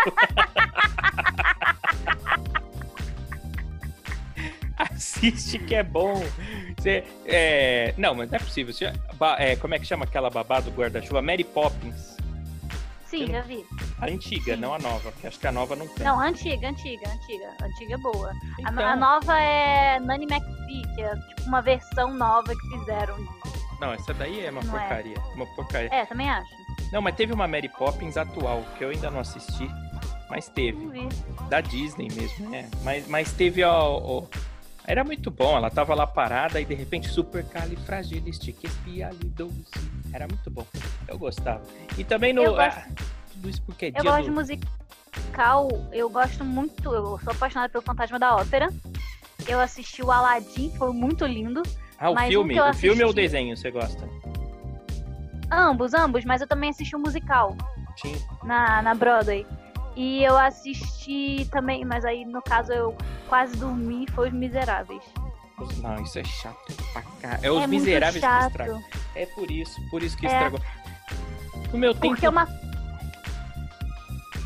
[4.77, 6.23] Assiste que é bom.
[6.79, 8.73] Você, é, Não, mas não é possível.
[8.73, 8.93] Você-
[9.39, 11.21] é, como é que chama aquela babá do guarda-chuva?
[11.23, 12.17] Mary Poppins.
[13.07, 13.65] Sim, já vi.
[14.01, 14.61] A antiga, Sim.
[14.61, 16.05] não a nova, porque acho que a nova não tem.
[16.07, 17.49] Não, antiga, antiga, antiga.
[17.63, 18.31] Antiga é boa.
[18.31, 23.17] A- Então, A, nova é Nanny McPhee, que é tipo uma versão nova que fizeram.
[23.81, 24.81] Não, essa daí é uma Não é.
[24.81, 25.17] porcaria.
[25.35, 25.89] Uma porcaria.
[25.93, 26.51] É, também acho.
[26.93, 29.71] Não, mas teve uma Mary Poppins atual, que eu ainda não assisti,
[30.29, 30.79] mas teve.
[31.49, 32.69] Da Disney mesmo, né?
[32.83, 34.23] Mas, mas teve ó, ó,
[34.85, 39.69] Era muito bom, ela tava lá parada e de repente super califragilisticexpialidocious.
[40.13, 40.67] Era muito bom.
[41.07, 41.63] Eu gostava.
[41.97, 42.43] E também no.
[42.43, 42.87] Eu gosto- ah,
[43.33, 44.35] tudo isso porque é Eu gosto de do...
[44.35, 48.69] musical, eu gosto muito, eu sou apaixonada pelo Fantasma da Ópera.
[49.47, 51.63] Eu assisti o Aladdin, foi muito lindo.
[51.99, 52.61] Ah, o mas um filme.
[52.61, 54.09] O filme ou o assisti- desenho você gosta?
[55.51, 57.57] Ambos, ambos, mas eu também assisti o musical
[57.97, 58.15] Sim.
[58.45, 59.47] na, na Broadway.
[59.97, 62.97] E eu assisti também, mas aí no caso eu
[63.29, 65.03] quase dormi, foi Os Miseráveis.
[65.79, 67.39] Não, isso é chato pra cá.
[67.43, 68.81] É os é miseráveis que estragam.
[69.17, 70.31] É por isso, por isso que É.
[70.31, 70.61] estragou.
[71.73, 72.09] No meu tempo.
[72.15, 72.47] Porque uma.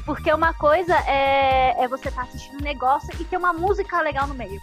[0.07, 4.27] Porque uma coisa é, é você estar assistindo um negócio e ter uma música legal
[4.27, 4.59] no meio.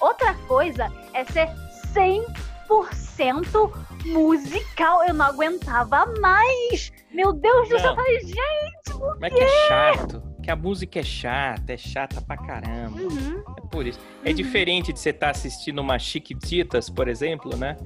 [0.00, 1.48] Outra coisa é ser
[1.94, 3.72] 100%
[4.06, 5.04] musical.
[5.04, 6.92] Eu não aguentava mais.
[7.12, 8.92] Meu Deus do céu, eu falei, gente.
[8.92, 10.22] Como é que é chato?
[10.42, 13.00] Que a música é chata, é chata pra caramba.
[13.00, 13.42] Uhum.
[13.56, 13.98] É por isso.
[14.24, 14.34] É Uhum.
[14.34, 17.76] diferente de você estar assistindo uma Chiquititas, por exemplo, né?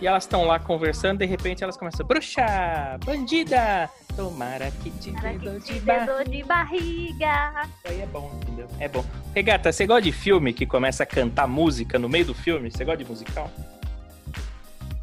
[0.00, 5.38] E elas estão lá conversando, de repente elas começam, bruxa, bandida, tomara que te dê
[5.38, 7.68] que te de de barriga.
[7.84, 8.66] Aí é bom, entendeu?
[8.78, 9.04] É bom.
[9.36, 12.70] Regata, você gosta de filme que começa a cantar música no meio do filme?
[12.70, 13.50] Você gosta de musical?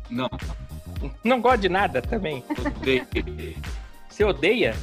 [0.10, 0.28] Não,
[1.24, 2.44] Não gosta de nada também.
[2.76, 3.06] odeio.
[4.10, 4.76] Você odeia?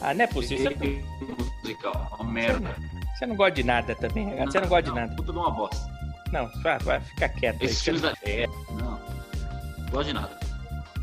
[0.00, 0.70] Ah, não é possível.
[0.70, 1.04] Você, Odeio
[1.64, 2.76] musical, uma merda.
[3.18, 4.50] você não gosta de nada também, Regata.
[4.52, 5.16] Você não gosta de nada.
[5.16, 5.90] Puta de uma bosta.
[6.30, 7.60] Não, vai, vai ficar quieto.
[7.60, 8.14] Esses Você filmes da...
[8.22, 9.00] É, não.
[9.80, 10.38] Não gosto de nada.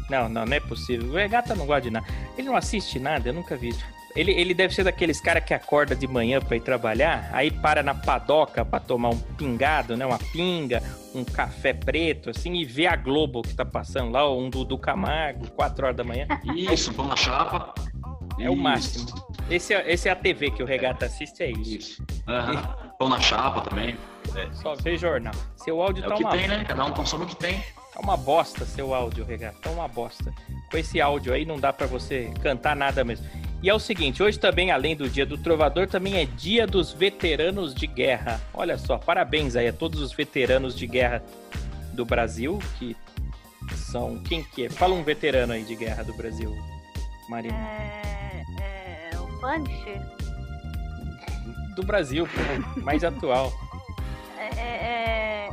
[0.09, 1.09] Não, não, não é possível.
[1.09, 2.07] O Regata não gosta de nada.
[2.37, 3.75] Ele não assiste nada, eu nunca vi.
[4.15, 7.81] Ele, ele deve ser daqueles caras que acorda de manhã pra ir trabalhar, aí para
[7.81, 10.05] na padoca pra tomar um pingado, né?
[10.05, 10.81] Uma pinga,
[11.15, 15.49] um café preto, assim, e vê a Globo que tá passando lá, um Dudu Camargo,
[15.51, 16.27] 4 horas da manhã.
[16.55, 17.73] Isso, pão na chapa.
[18.39, 19.05] É o Isso, máximo.
[19.49, 21.77] Esse é, esse é a TV que o Regata assiste, é isso.
[21.77, 22.05] Isso.
[22.27, 22.91] Aham.
[22.97, 23.97] Pão na chapa também.
[24.53, 25.33] Só vê jornal.
[25.55, 26.63] Seu áudio É tá o que uma tem, né?
[26.65, 27.61] Cada um consome o que tem.
[28.01, 29.57] Tá uma bosta seu áudio, Regata.
[29.61, 30.33] Tá uma bosta.
[30.71, 33.27] com esse áudio aí não dá pra você cantar nada mesmo.
[33.61, 36.91] E é o seguinte, hoje também, além do Dia do Trovador, também é Dia dos
[36.91, 38.41] Veteranos de Guerra.
[38.55, 41.23] Olha só, parabéns aí a todos os veteranos de guerra
[41.93, 42.97] do Brasil, que
[43.75, 44.17] são...
[44.23, 44.69] Quem que é?
[44.69, 46.57] Fala um veterano aí de guerra do Brasil,
[47.29, 47.55] Marina.
[47.55, 48.43] É,
[49.13, 50.01] é, o Punisher.
[51.75, 52.27] Do Brasil,
[52.77, 53.53] mais atual.
[54.39, 55.49] É, é,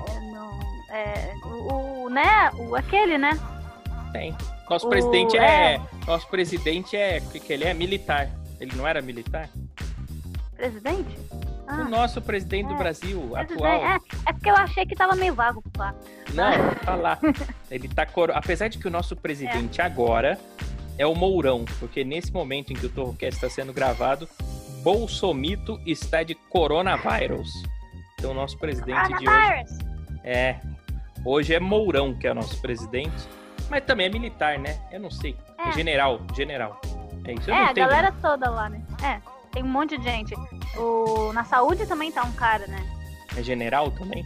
[0.89, 2.51] é, o, o, né?
[2.55, 3.31] O, aquele, né?
[4.13, 4.35] Tem.
[4.69, 5.75] Nosso O- presidente é...
[5.75, 5.81] é.
[6.07, 7.19] Nosso presidente é...
[7.19, 7.75] O que, que ele é?
[7.75, 8.29] Militar.
[8.61, 9.49] Ele não era militar?
[10.57, 11.19] Presidente?
[11.67, 12.79] Ah, o nosso presidente do é.
[12.79, 13.53] Brasil, presidente.
[13.55, 13.85] atual.
[13.85, 15.95] É, é porque eu achei que tava meio vago lá.
[16.33, 17.19] Não, tá lá.
[17.71, 18.33] Ele tá coro...
[18.35, 20.39] Apesar de que o nosso presidente agora
[20.97, 24.29] é o Mourão, porque nesse momento em que o Torrocast está sendo gravado,
[24.83, 27.51] Bolsomito está de coronavírus.
[28.19, 29.65] Então, o nosso presidente de hoje
[30.25, 30.59] é.
[31.25, 33.29] Hoje é Mourão, que é o nosso presidente.
[33.69, 34.79] Mas também é militar, né?
[34.91, 35.37] Eu não sei.
[35.59, 35.73] É É.
[35.73, 36.81] general, general.
[37.25, 37.51] É isso.
[37.51, 38.81] Eu É, a tenho- galera toda lá, né?
[39.03, 39.21] É,
[39.53, 40.35] tem um monte de gente.
[40.77, 42.79] O, na saúde também tá um cara, né?
[43.37, 44.25] É general também?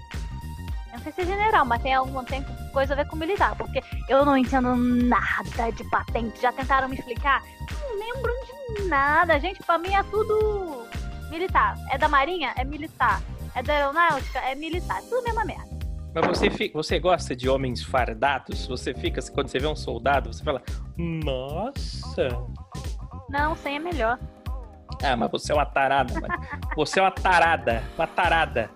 [0.93, 3.57] Eu não sei se é general, mas tem algum tem coisa a ver com militar,
[3.57, 6.41] porque eu não entendo nada de patente.
[6.41, 7.43] Já tentaram me explicar?
[7.81, 8.33] Não lembro
[8.77, 9.63] de nada, gente.
[9.65, 10.87] Pra mim é tudo
[11.31, 11.77] militar.
[11.91, 12.53] É da Marinha?
[12.57, 13.21] É militar.
[13.55, 14.39] É da Aeronáutica?
[14.41, 15.01] É militar.
[15.03, 15.72] Tudo a mesma merda.
[16.15, 18.67] Mas você, fi- você gosta de homens fardados?
[18.67, 20.63] Você fica, quando você vê um soldado, você fala,
[20.97, 22.29] nossa.
[23.31, 24.19] Não, sem é melhor.
[25.03, 26.35] Ah, mas você é uma tarada, mano.
[26.77, 28.71] Você é uma tarada, uma tarada.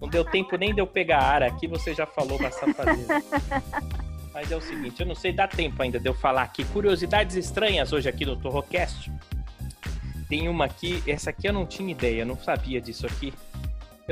[0.00, 3.22] Não deu tempo nem de eu pegar a ara aqui, você já falou uma safadeza.
[4.34, 6.64] Mas é o seguinte, eu não sei, dá tempo ainda de eu falar aqui.
[6.64, 9.10] Curiosidades estranhas hoje aqui no Torrocast.
[10.28, 13.32] Tem uma aqui, essa aqui eu não tinha ideia, eu não sabia disso aqui.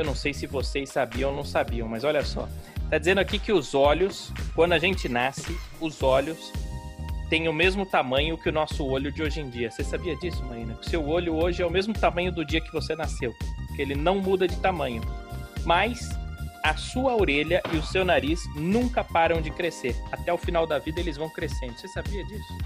[0.00, 2.48] Eu não sei se vocês sabiam ou não sabiam, mas olha só.
[2.88, 6.50] Tá dizendo aqui que os olhos, quando a gente nasce, os olhos
[7.28, 9.70] têm o mesmo tamanho que o nosso olho de hoje em dia.
[9.70, 10.74] Você sabia disso, Marina?
[10.74, 13.34] Que o seu olho hoje é o mesmo tamanho do dia que você nasceu.
[13.76, 15.02] Que ele não muda de tamanho.
[15.66, 16.08] Mas
[16.64, 19.94] a sua orelha e o seu nariz nunca param de crescer.
[20.10, 21.78] Até o final da vida eles vão crescendo.
[21.78, 22.58] Você sabia disso?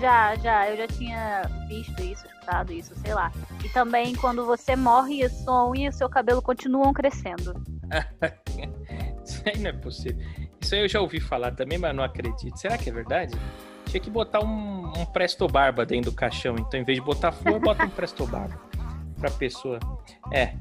[0.00, 3.32] Já, já, eu já tinha visto isso, escutado isso, sei lá.
[3.64, 7.54] E também quando você morre, a sua unha e o seu cabelo continuam crescendo.
[9.24, 10.24] Isso aí não é possível.
[10.58, 12.56] Isso aí eu já ouvi falar também, mas não acredito.
[12.56, 13.36] Será que é verdade?
[13.84, 16.56] Tinha que botar um, um Presto Barba dentro do caixão.
[16.58, 18.67] Então, em vez de botar flor, bota um Presto Barba
[19.18, 19.78] pra pessoa.
[20.32, 20.52] É.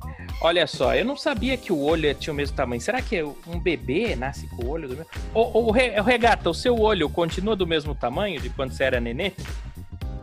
[0.41, 2.81] Olha só, eu não sabia que o olho tinha o mesmo tamanho.
[2.81, 5.11] Será que um bebê nasce com o olho do mesmo?
[5.33, 8.83] Ô, ô, Re- ô, Regata, o seu olho continua do mesmo tamanho de quando você
[8.83, 9.31] era nenê?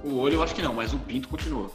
[0.02, 1.70] O olho eu acho que não, mas o pinto continua.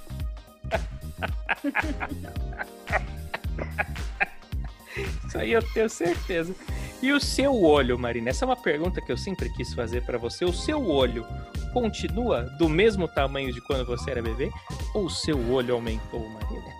[5.27, 6.53] Isso aí eu tenho certeza.
[7.01, 8.29] E o seu olho, Marina?
[8.29, 10.43] Essa é uma pergunta que eu sempre quis fazer pra você.
[10.43, 11.25] O seu olho
[11.71, 14.49] continua do mesmo tamanho de quando você era bebê?
[14.93, 16.73] Ou seu olho aumentou, Marina?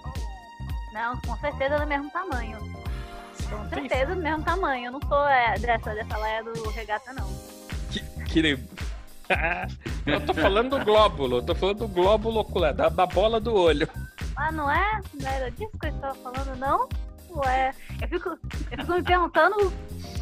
[0.93, 2.57] Não, com certeza do mesmo tamanho.
[3.49, 4.85] Com certeza do mesmo tamanho.
[4.87, 7.27] Eu não sou é, dessa, dessa laia do regata, não.
[7.89, 8.59] Que, que
[10.05, 13.53] eu tô falando do glóbulo, eu tô falando do glóbulo ocular, da, da bola do
[13.53, 13.87] olho.
[14.35, 15.01] Ah, não é?
[15.19, 16.89] Não era disso que eu estava falando, não?
[17.31, 18.29] Ué, eu fico,
[18.71, 19.73] eu fico me perguntando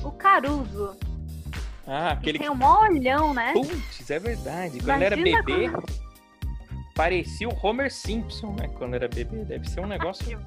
[0.03, 0.97] o Caruso.
[1.87, 3.53] Ah, Que aquele tem um mó olhão, né?
[3.53, 4.79] Putz, é verdade.
[4.79, 5.71] Quando ele era Imagina bebê,
[6.97, 8.67] parecia o Homer Simpson, né?
[8.75, 9.45] Quando era bebê.
[9.45, 10.37] Deve ser um negócio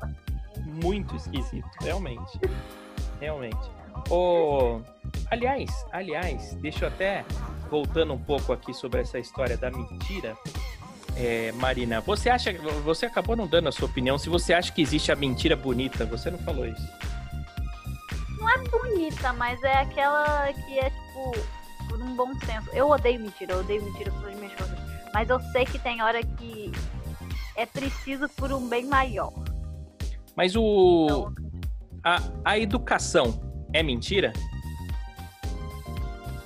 [0.67, 2.39] muito esquisito, realmente.
[3.21, 3.71] Realmente.
[4.11, 4.81] Ô,
[5.31, 7.25] aliás, aliás, deixa eu até
[7.71, 10.37] voltando um pouco aqui sobre essa história da mentira.
[11.17, 12.53] É, Marina, você acha,
[12.85, 14.19] você acabou não dando a sua opinião.
[14.19, 16.89] Se você acha que existe a mentira bonita, você não falou isso.
[18.39, 21.33] Não é bonita, mas é aquela que é, tipo,
[21.89, 22.71] por um bom senso.
[22.73, 24.90] Eu odeio mentira, eu odeio mentira por minhas coisas.
[25.13, 26.71] Mas eu sei que tem hora que
[27.57, 29.33] é preciso por um bem maior.
[30.37, 31.35] Mas o Então,
[32.05, 33.41] a, a educação
[33.73, 34.33] é mentira?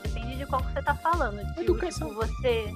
[0.02, 1.38] depende de qual que você tá falando.
[1.48, 2.08] Tipo, Educação.
[2.08, 2.72] tipo, você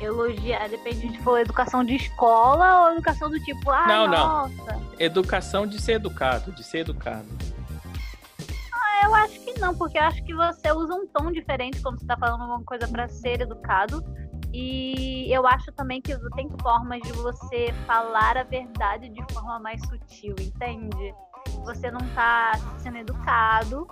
[0.00, 4.48] elogiar, depende de for educação de escola ou educação do tipo, ah, Não, não.
[4.48, 4.80] nossa.
[4.98, 7.26] Educação de ser educado, de ser educado.
[9.04, 12.06] Eu acho que não, porque eu acho que você usa um tom diferente quando você
[12.06, 14.04] tá falando uma coisa pra ser educado.
[14.52, 19.80] E eu acho também que tem formas de você falar a verdade de forma mais
[19.86, 21.14] sutil, entende?
[21.64, 23.86] Você não tá sendo educado.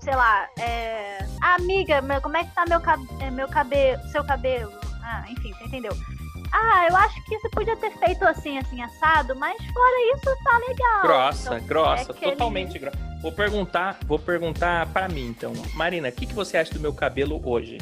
[0.00, 1.18] Sei lá, é.
[1.42, 4.72] Ah, amiga, como é que tá meu, cab é, meu cabelo, seu cabelo?
[5.02, 5.92] Ah, enfim, você entendeu?
[6.52, 10.58] Ah, eu acho que você podia ter feito assim, assim, assado, mas fora isso tá
[10.58, 11.02] legal.
[11.02, 12.98] Grossa, Então, grossa, é aquele- totalmente grossa.
[13.20, 15.52] Vou perguntar, vou perguntar para mim então.
[15.74, 17.78] Marina, o que, que você acha do meu cabelo hoje?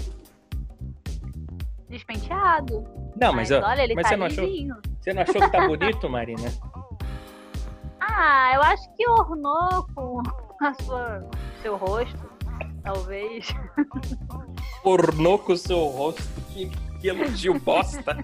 [1.94, 2.85] Despenteado.
[3.16, 4.48] Não, mas, ó, olha, ele mas tá você, não achou,
[5.00, 6.48] você não achou que tá bonito, Marina?
[8.07, 10.22] Ah, eu acho que ornou com
[10.61, 11.28] a sua,
[11.62, 12.30] seu rosto,
[12.83, 13.48] talvez.
[14.85, 16.68] Ornou com o seu rosto, que,
[17.00, 18.16] que elogio bosta.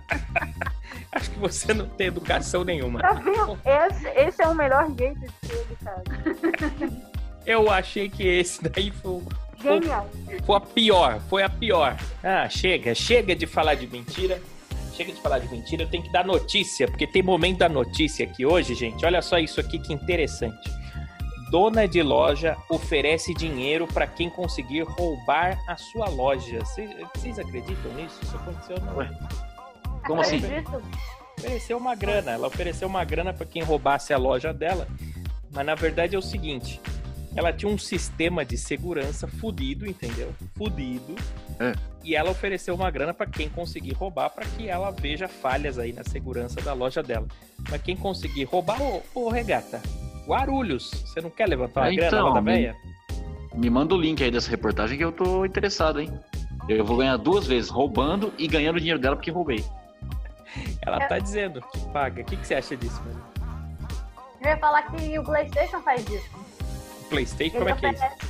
[1.13, 3.01] Acho que você não tem educação nenhuma.
[3.01, 3.59] Tá vendo?
[3.65, 6.05] Esse, esse é o melhor jeito de ser educado.
[7.47, 9.23] Eu achei que esse daí foi, o-
[9.63, 10.09] Genial.
[10.45, 11.97] foi a pior, foi a pior.
[12.23, 14.41] Ah, chega, chega de falar de mentira.
[14.95, 18.27] Chega de falar de mentira, eu tenho que dar notícia, porque tem momento da notícia
[18.27, 19.05] aqui hoje, gente.
[19.07, 20.71] Olha só isso aqui que interessante.
[21.51, 26.61] Dona de loja oferece dinheiro para quem conseguir roubar a sua loja.
[26.61, 28.21] Vocês vocês acreditam nisso?
[28.23, 28.97] Isso aconteceu não?
[28.99, 29.11] Ué.
[30.07, 30.41] Como assim?
[31.39, 32.33] Ofereceu uma grana.
[32.33, 34.87] Ela ofereceu uma grana para quem roubasse a loja dela.
[35.51, 36.81] Mas na verdade é o seguinte:
[37.37, 40.33] ela tinha um sistema de segurança fudido, entendeu?
[40.57, 41.15] Fudido.
[41.59, 41.73] É.
[42.03, 45.93] E ela ofereceu uma grana para quem conseguir roubar, para que ela veja falhas aí
[45.93, 47.27] na segurança da loja dela.
[47.71, 49.81] Mas quem conseguir roubar, ô, ô regata,
[50.27, 52.77] Guarulhos, você não quer levantar uma É, grana então, da me- véia?
[53.55, 56.11] Me manda o link aí dessa reportagem que eu tô interessado, hein?
[56.69, 59.65] Eu vou ganhar duas vezes, roubando e ganhando o dinheiro dela porque roubei.
[60.83, 62.23] Ela tá dizendo que paga.
[62.23, 63.21] O que, que você acha disso, mano?
[64.41, 66.31] Eu ia falar que o PlayStation faz isso.
[67.11, 68.03] Playstation, Ele como é que é isso?
[68.05, 68.27] oferece,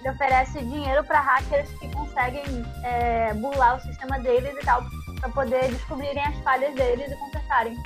[0.00, 2.42] ele oferece dinheiro para hackers que conseguem
[2.84, 4.82] é, burlar o sistema deles e tal,
[5.20, 7.76] para poder descobrirem as falhas deles e consertarem.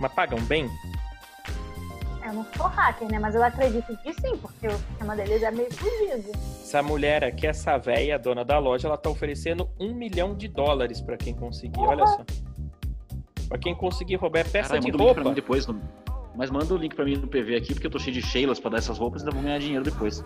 [0.00, 0.68] Mas pagam bem?
[2.26, 3.18] Eu não sou hacker, né?
[3.18, 6.32] Mas eu acredito que sim, porque o sistema deles é meio fugido.
[6.62, 11.02] Essa mulher aqui, essa véia, dona da loja, ela tá oferecendo um milhão de dólares
[11.02, 12.24] pra quem conseguir, olha só.
[13.46, 15.20] Pra quem conseguir roubar é peça Caralho, de link pra roupa.
[15.24, 15.66] mim depois.
[15.66, 15.80] no-
[16.34, 18.58] Mas manda o link pra mim no PV aqui, porque eu tô cheio de Sheilas
[18.58, 20.24] pra dar essas roupas e ainda vou ganhar dinheiro depois.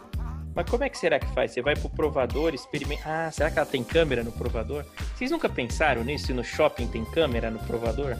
[0.54, 1.52] Mas como é que será que faz?
[1.52, 3.02] Você vai pro provador, experimenta.
[3.04, 4.84] Ah, será que ela tem câmera no provador?
[5.14, 6.26] Vocês nunca pensaram nisso?
[6.26, 8.16] Se no shopping tem câmera no provador?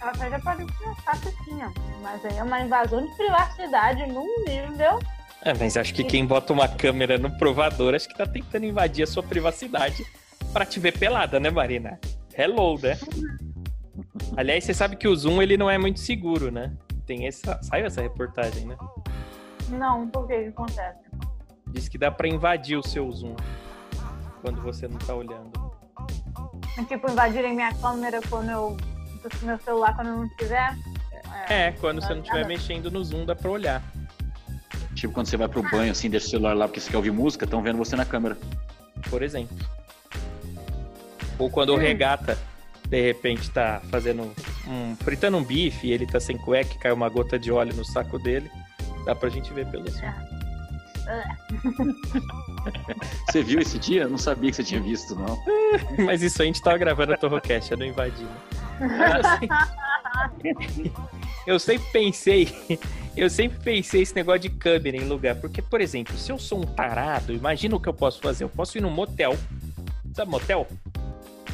[0.00, 1.70] Ela já pode pensar que sim, ó.
[2.02, 4.98] Mas aí é uma invasão de privacidade num nível.
[5.42, 9.02] Ah, mas acho que quem bota uma câmera no provador, acho que tá tentando invadir
[9.02, 10.06] a sua privacidade
[10.52, 11.98] pra te ver pelada, né, Marina?
[12.36, 12.98] Hello, né?
[14.36, 16.72] Aliás, você sabe que o Zoom ele não é muito seguro, né?
[17.06, 17.60] Tem essa.
[17.62, 18.76] Saiu essa reportagem, né?
[19.68, 20.98] Não, por que acontece?
[21.68, 23.36] Diz que dá pra invadir o seu Zoom
[24.42, 25.50] quando você não tá olhando.
[26.78, 28.76] É Tipo, invadirem minha câmera quando eu.
[29.42, 30.76] meu celular quando eu não tiver.
[31.48, 33.82] É, quando você não estiver mexendo no Zoom, dá pra olhar.
[34.94, 37.10] Tipo, quando você vai pro banho, assim, deixa o celular lá porque você quer ouvir
[37.12, 38.36] música, estão vendo você na câmera.
[39.08, 39.56] por exemplo.
[41.38, 41.78] Ou quando o Hum.
[41.78, 42.36] regata,
[42.90, 44.34] de repente, tá fazendo
[44.66, 44.96] um.
[44.96, 47.84] fritando um bife e ele tá sem cueca e cai uma gota de óleo no
[47.84, 48.50] saco dele,
[49.04, 50.12] dá pra gente ver pelo som.
[53.26, 54.08] Você viu esse dia?
[54.08, 55.38] Não sabia que você tinha visto, não.
[56.04, 58.24] Mas isso a gente tava gravando a Torrocast, eu não invadi.
[58.24, 59.38] né?
[61.46, 62.78] Eu sempre pensei,
[63.16, 66.60] eu sempre pensei esse negócio de câmera em lugar, porque, por exemplo, se eu sou
[66.60, 68.44] um tarado, imagina o que eu posso fazer.
[68.44, 69.36] Eu posso ir num motel,
[70.14, 70.66] sabe motel?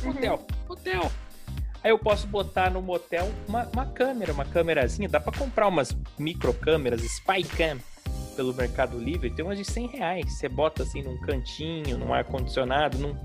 [0.02, 1.12] Motel, motel.
[1.86, 5.08] Aí eu posso botar no motel uma, uma câmera, uma câmerazinha.
[5.08, 7.78] Dá pra comprar umas microcâmeras, Spycam,
[8.34, 9.30] pelo Mercado Livre.
[9.30, 10.32] Tem umas de 100 reais.
[10.36, 13.16] Você bota assim num cantinho, num ar-condicionado, num,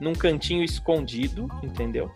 [0.00, 2.10] num cantinho escondido, entendeu?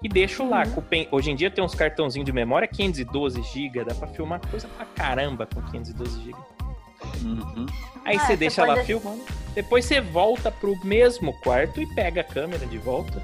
[0.00, 0.62] E deixo lá.
[0.88, 3.82] pen- Hoje em dia tem uns cartãozinhos de memória 512 GB.
[3.82, 6.38] Dá pra filmar coisa pra caramba com 512 GB.
[7.24, 7.66] Uhum.
[8.04, 9.24] Aí Ah, você você deixa lá pode- filmando.
[9.56, 13.20] Depois você volta pro mesmo quarto e pega a câmera de volta.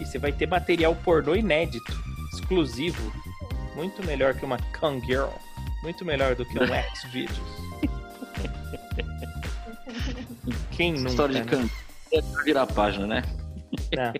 [0.00, 1.92] E você vai ter material pornô inédito,
[2.32, 3.12] exclusivo.
[3.74, 5.30] Muito melhor que uma Kangirl.
[5.82, 7.38] Muito melhor do que um Xvideos.
[10.70, 11.46] Quem nunca, História de né?
[11.46, 11.72] canto.
[12.12, 13.22] É pra virar a página, né?
[13.94, 14.12] Não.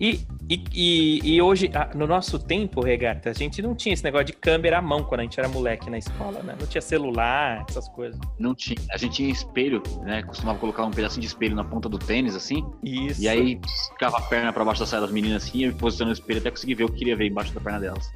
[0.00, 4.26] E, e, e, e hoje, no nosso tempo, Regata, a gente não tinha esse negócio
[4.26, 6.54] de câmera à mão quando a gente era moleque na escola, né?
[6.60, 8.20] Não tinha celular, essas coisas.
[8.38, 8.76] Não tinha.
[8.90, 10.22] A gente tinha espelho, né?
[10.22, 12.66] Costumava colocar um pedacinho de espelho na ponta do tênis, assim.
[12.82, 13.22] Isso.
[13.22, 13.58] E aí
[13.92, 16.50] ficava a perna pra baixo da saia das meninas assim, e posicionando o espelho até
[16.50, 18.12] conseguir ver o que queria ver embaixo da perna delas.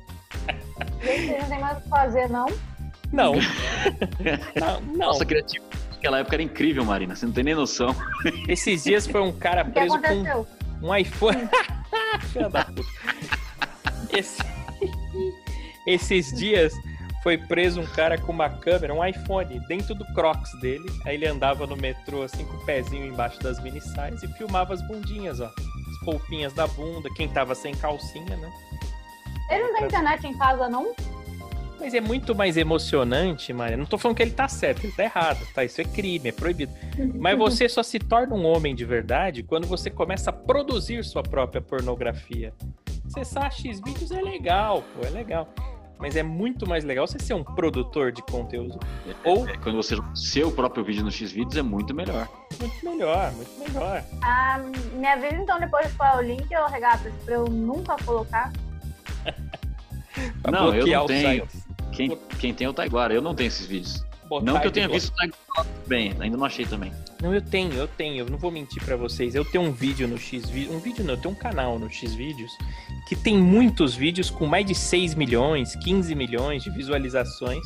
[1.03, 2.47] Gente, não tem mais o que fazer, não.
[3.13, 3.33] Não.
[4.61, 5.07] não, não.
[5.07, 5.65] Nossa, criativo.
[5.93, 7.17] Naquela época era incrível, Marina.
[7.17, 7.97] Você não tem nem noção.
[8.47, 10.47] Esses dias foi um cara O que preso com aconteceu?
[10.83, 11.49] Um iPhone.
[14.13, 14.43] Esse-
[15.87, 16.73] Esses dias
[17.23, 20.85] foi preso um cara com uma câmera, um iPhone, dentro do Crocs dele.
[21.05, 24.75] Aí ele andava no metrô assim com o pezinho embaixo das mini saias e filmava
[24.75, 25.47] as bundinhas, ó.
[25.47, 28.51] As polpinhas da bunda, quem tava sem calcinha, né?
[29.51, 30.95] Ele não tem internet em casa, não?
[31.79, 33.77] Mas é muito mais emocionante, Maria.
[33.77, 35.65] Não tô falando que ele tá certo, ele tá errado, tá?
[35.65, 36.73] Isso é crime, é proibido.
[37.19, 41.23] Mas você só se torna um homem de verdade quando você começa a produzir sua
[41.23, 42.53] própria pornografia.
[43.07, 45.49] Acessar X vídeos é legal, pô, é legal.
[45.99, 48.79] Mas é muito mais legal você ser um produtor de conteúdo.
[49.25, 52.29] Ou É, quando você seu próprio vídeo no X-Vídeos é muito melhor.
[52.61, 54.05] muito melhor, muito melhor.
[54.23, 54.61] Ah,
[54.93, 58.53] me avisa então depois qual é o link, ô regatas, pra eu nunca colocar.
[60.51, 61.43] Não, eu não tenho.
[61.43, 61.66] sites.
[61.97, 64.05] Quem, quem tem é o Taiguara, eu não tenho esses vídeos.
[64.43, 66.93] Não que eu tenha visto o Taiguara bem, ainda não achei também.
[67.23, 68.19] Não, eu tenho, eu tenho.
[68.19, 69.35] Eu não vou mentir pra vocês.
[69.35, 72.15] Eu tenho um vídeo no X um vídeo não, eu tenho um canal no X
[72.15, 72.53] vídeos
[73.09, 77.65] que tem muitos vídeos com mais de 6 milhões, 15 milhões de visualizações.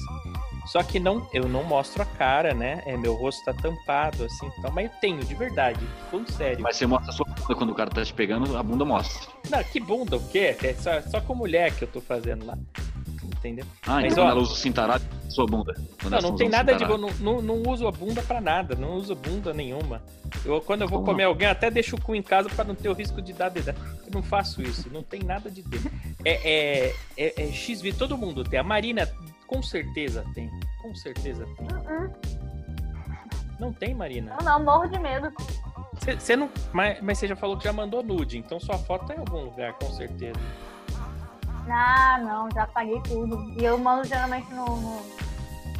[0.66, 2.82] Só que não, eu não mostro a cara, né?
[2.86, 6.62] É, meu rosto tá tampado assim, então, mas eu tenho de verdade, falando sério.
[6.62, 9.32] Mas você mostra a sua bunda quando o cara tá te pegando, a bunda mostra.
[9.50, 10.56] Não, que bunda o quê?
[10.62, 12.56] É só, só com mulher que eu tô fazendo lá.
[13.40, 13.64] Entendeu?
[13.86, 15.74] Ah, Mas, então ó- ela usa o cintaralho na sua bunda.
[16.10, 16.84] Não, não tem nada de.
[16.84, 20.02] Não, não, não uso a bunda pra nada, não uso bunda nenhuma.
[20.44, 22.64] Eu, quando eu vou Como comer alguém, eu até deixo o cu em casa pra
[22.64, 23.78] não ter o risco de dar dedada.
[24.04, 25.90] Eu não faço isso, não tem nada de dedo.
[26.22, 26.32] É,
[26.88, 28.60] é, é, é XV, todo mundo tem.
[28.60, 29.08] A Marina,
[29.46, 30.50] com certeza tem.
[30.82, 31.66] Com certeza tem.
[31.66, 32.10] Hum,
[33.58, 34.36] Não tem, Marina?
[34.42, 35.32] Não, não, morro de medo.
[36.18, 36.50] Você não.
[36.72, 39.44] Mas, mas você já falou que já mandou nude, então sua foto tá em algum
[39.44, 40.38] lugar, com certeza.
[41.72, 43.54] Ah, não, já paguei tudo.
[43.60, 45.02] E eu mando geralmente no, no-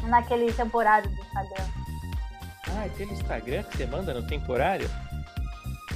[0.07, 1.65] naquele temporário do Instagram.
[2.69, 4.89] Ah, e no Instagram que você manda no temporário?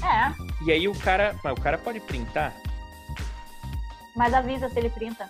[0.04, 0.34] É,
[0.66, 1.36] E aí o cara.
[1.44, 2.54] Mas o cara pode printar?
[4.16, 5.30] mas avisa se ele printa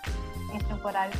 [0.54, 1.12] em temporário.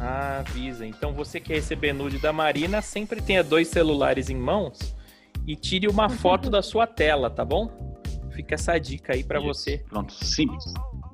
[0.00, 0.86] Ah, avisa.
[0.86, 4.94] Então você quer receber nude da Marina, sempre tenha dois celulares em mãos
[5.46, 7.70] e tire uma foto da sua tela, tá bom?
[8.32, 9.46] Fica essa dica aí pra Isso.
[9.48, 9.78] você.
[9.90, 10.64] Pronto, simples.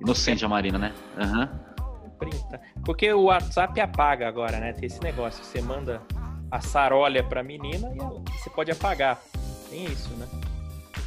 [0.00, 0.94] Inocente a Marina, né?
[1.18, 1.60] Aham.
[2.18, 2.60] Printa.
[2.84, 4.72] Porque o WhatsApp apaga agora, né?
[4.72, 5.44] Tem esse negócio.
[5.44, 6.02] Você manda
[6.50, 9.18] a sarolha pra menina e ela- você pode apagar.
[9.70, 10.26] Tem isso, né?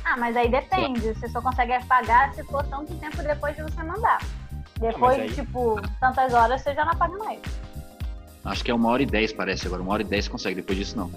[0.03, 1.01] Ah, mas aí depende.
[1.13, 4.19] Você só consegue apagar se for tanto tempo depois de você mandar.
[4.79, 7.39] Depois aí- de, tipo, tantas horas, você já não apaga mais.
[8.43, 9.81] Acho que é uma hora e dez, parece agora.
[9.83, 11.11] Uma hora e dez você consegue, depois disso não.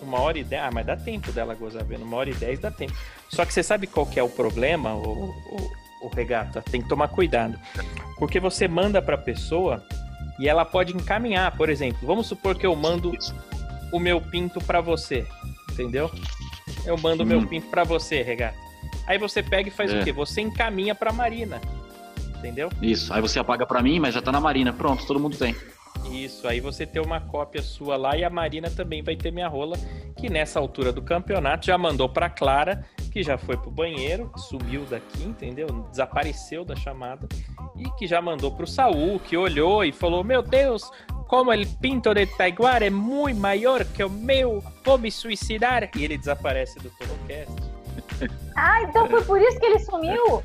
[0.00, 0.62] Uma hora e dez.
[0.62, 2.04] Ah, mas dá tempo dela gozar vendo.
[2.04, 2.94] Uma hora e dez dá tempo.
[3.28, 6.62] Só que você sabe qual que é o problema, o, o, o regata?
[6.62, 7.58] Tem que tomar cuidado.
[8.18, 9.82] Porque você manda pra pessoa
[10.38, 11.56] e ela pode encaminhar.
[11.56, 13.12] Por exemplo, vamos supor que eu mando
[13.92, 15.26] o meu pinto pra você.
[15.72, 16.10] Entendeu?
[16.84, 17.46] Eu mando o meu Hum.
[17.46, 18.56] pinto pra você, regata.
[19.06, 20.00] Aí você pega e faz É.
[20.00, 20.12] o quê?
[20.12, 21.60] Você encaminha pra Marina.
[22.38, 22.70] Entendeu?
[22.80, 23.12] Isso.
[23.12, 24.72] Aí você apaga pra mim, mas já tá na Marina.
[24.72, 25.54] Pronto, todo mundo tem.
[26.10, 29.48] Isso, aí você tem uma cópia sua lá e a Marina também vai ter minha
[29.48, 29.76] rola,
[30.16, 34.84] que nessa altura do campeonato já mandou pra Clara, que já foi pro banheiro, sumiu
[34.84, 35.66] daqui, entendeu?
[35.90, 37.28] Desapareceu da chamada,
[37.76, 40.90] e que já mandou pro Saul, que olhou e falou: Meu Deus,
[41.26, 45.90] como el pinto de Taiguara é muito maior que o meu, vou me suicidar.
[45.96, 47.70] E ele desaparece do Torocast.
[48.54, 50.42] Ah, então foi por isso que ele sumiu?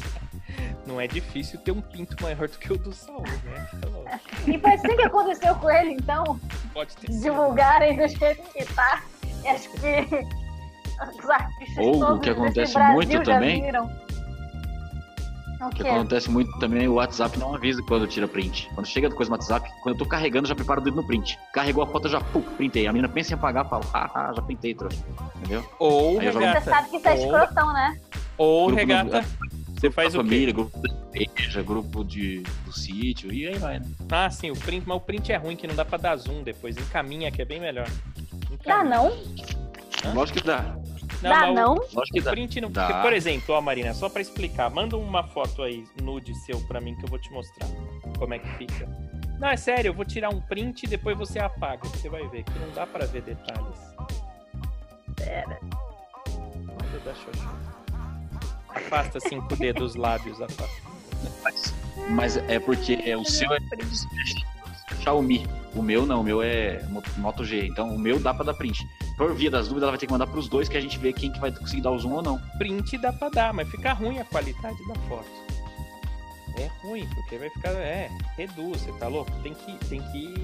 [0.86, 3.68] Não é difícil ter um pinto maior do que o do Saul, né?
[3.74, 4.04] Então,
[4.46, 6.40] E foi assim que aconteceu com ele, então?
[6.72, 7.10] Pode ter.
[7.10, 9.02] Divulgarem do jeito que tá.
[9.46, 10.47] Acho que
[11.18, 13.62] os artistas Ou o que desse acontece muito também-.
[15.60, 15.88] O O que quê?
[15.88, 18.70] acontece muito também, o WhatsApp não avisa quando tira print.
[18.74, 21.36] Quando chega coisa no WhatsApp, quando eu tô carregando, já preparo o dedo no print.
[21.52, 22.86] Carregou a foto, eu já pum, printei.
[22.86, 24.98] A menina pensa em apagar, fala, ah, ah, já printei, trouxa.
[25.36, 25.68] Entendeu?
[25.80, 26.60] Ou Aí regata.
[26.60, 28.00] Você sabe que isso é ou, escrotão, né?
[28.36, 29.24] ou Grupo regata.
[29.74, 30.28] Você faz da o quê?
[30.30, 30.88] família, grupo da
[31.20, 33.86] igreja, grupo de, do sítio, e aí vai, né?
[34.10, 36.42] Ah, sim, o print, mas o print é ruim que não dá pra dar zoom
[36.44, 36.76] depois.
[36.76, 37.88] Encaminha que é bem melhor.
[38.64, 38.96] Dá Encaminha.
[38.96, 39.06] não?
[40.04, 40.12] Hã?
[40.14, 40.76] Lógico que dá.
[41.22, 41.74] Não, Dá o- não?
[41.74, 42.30] Lógico que O dá.
[42.30, 42.70] print não.
[42.70, 43.02] Dá.
[43.02, 46.94] Por exemplo, ó, Marina, só pra explicar, manda uma foto aí, nude seu pra mim
[46.94, 47.66] que eu vou te mostrar
[48.18, 48.88] como é que fica.
[49.40, 51.88] Não, é sério, eu vou tirar um print e depois você apaga.
[51.88, 53.78] Você vai ver que não dá pra ver detalhes.
[55.16, 55.58] Pera.
[55.62, 57.48] Manda da Xoxó.
[58.68, 60.88] Afasta assim com o dedo os lábios, afasta.
[61.42, 61.74] Mas,
[62.10, 63.58] mas é porque é, o seu é
[65.00, 65.46] Xiaomi.
[65.74, 67.66] O meu não, o meu é Mo- Moto G.
[67.66, 68.86] Então o meu dá pra dar print.
[69.16, 71.12] Por via das dúvidas, ela vai ter que mandar pros dois que a gente vê
[71.12, 72.38] quem que vai conseguir dar o zoom ou não.
[72.56, 75.26] Print dá pra dar, mas fica ruim a qualidade da foto.
[76.56, 77.70] É ruim, porque vai ficar.
[77.70, 79.30] É, reduz, você tá louco?
[79.42, 80.34] Tem que, tem que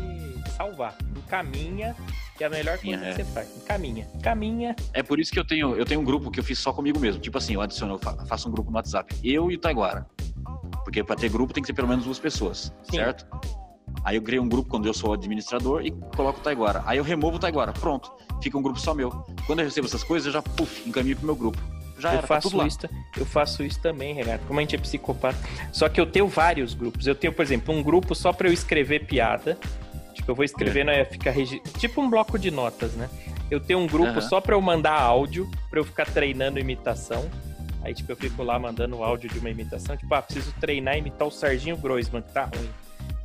[0.57, 0.95] salvar.
[1.17, 1.97] Encaminha,
[2.37, 3.11] que é a melhor coisa É.
[3.11, 3.57] que você faz.
[3.57, 4.07] Encaminha.
[4.15, 4.77] Encaminha.
[4.93, 7.01] É por isso que eu tenho, eu tenho um grupo que eu fiz só comigo
[7.01, 7.21] mesmo.
[7.21, 9.13] Tipo assim, eu adiciono, eu fa- faço um grupo no WhatsApp.
[9.25, 10.07] Eu e o Taiguara.
[10.85, 12.99] Porque pra ter grupo tem que ser pelo menos duas pessoas, Sim.
[12.99, 13.27] certo?
[14.03, 16.83] Aí eu criei um grupo quando eu sou administrador e coloco o Taiguara.
[16.87, 17.73] Aí eu removo o Taiguara.
[17.73, 18.11] Pronto.
[18.43, 19.11] Fica um grupo só meu.
[19.47, 21.59] Quando eu recebo essas coisas, eu já, puf, encaminho pro meu grupo.
[21.99, 22.67] já eu era, tá faço lá.
[22.67, 22.81] isso,
[23.17, 24.45] eu faço isso também, Renato.
[24.47, 25.39] Como a gente é psicopata.
[25.73, 27.07] Só que eu tenho vários grupos.
[27.07, 29.59] Eu tenho, por exemplo, um grupo só pra eu escrever piada.
[30.13, 31.61] Tipo, eu vou escrevendo, aí fica regi...
[31.79, 33.09] tipo um bloco de notas, né?
[33.51, 34.21] Eu tenho um grupo Aham.
[34.21, 37.29] só pra eu mandar áudio, pra eu ficar treinando imitação.
[37.83, 39.97] Aí, tipo, eu fico lá mandando áudio de uma imitação.
[39.97, 42.69] Tipo, ah, preciso treinar e imitar o Serginho Groisman, que tá ruim.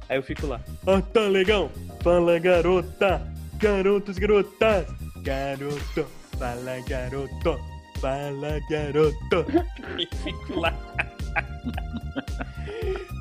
[0.10, 0.60] Aí eu fico lá.
[0.88, 1.70] Ah, tá legal.
[2.02, 3.22] Fala, garota.
[3.58, 4.88] Garotos, garotas.
[5.22, 6.08] Garoto.
[6.38, 7.60] Fala, garoto.
[8.02, 9.46] Fala, garoto.
[10.00, 10.74] E fico lá.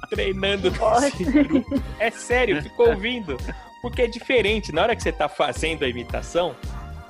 [0.09, 0.73] Treinando.
[1.99, 3.37] É sério, eu fico ouvindo.
[3.83, 4.73] Porque é diferente.
[4.73, 6.57] Na hora que você tá fazendo a imitação,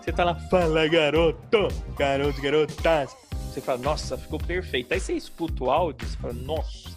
[0.00, 3.16] você tá lá, fala garoto, garotos, garotas.
[3.52, 4.92] Você fala, nossa, ficou perfeito.
[4.92, 6.87] Aí você escuta o áudio e você fala, nossa,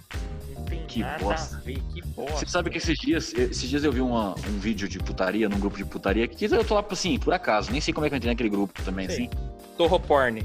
[0.71, 1.57] tem Que nada bosta.
[1.57, 2.37] a ver, que bosta.
[2.37, 5.59] Você sabe que esses dias, esses dias eu vi uma- um vídeo de putaria, num
[5.59, 8.15] grupo de putaria, que eu tô lá, assim, por acaso, nem sei como é que
[8.15, 9.25] eu entrei naquele grupo também, Sei.
[9.25, 9.29] assim.
[9.77, 10.41] Torro porn.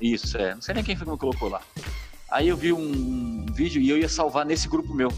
[0.00, 0.54] Isso, é.
[0.54, 1.60] Não sei nem quem foi que me colocou lá.
[2.30, 5.08] Aí eu vi um vídeo e eu ia salvar nesse grupo meu.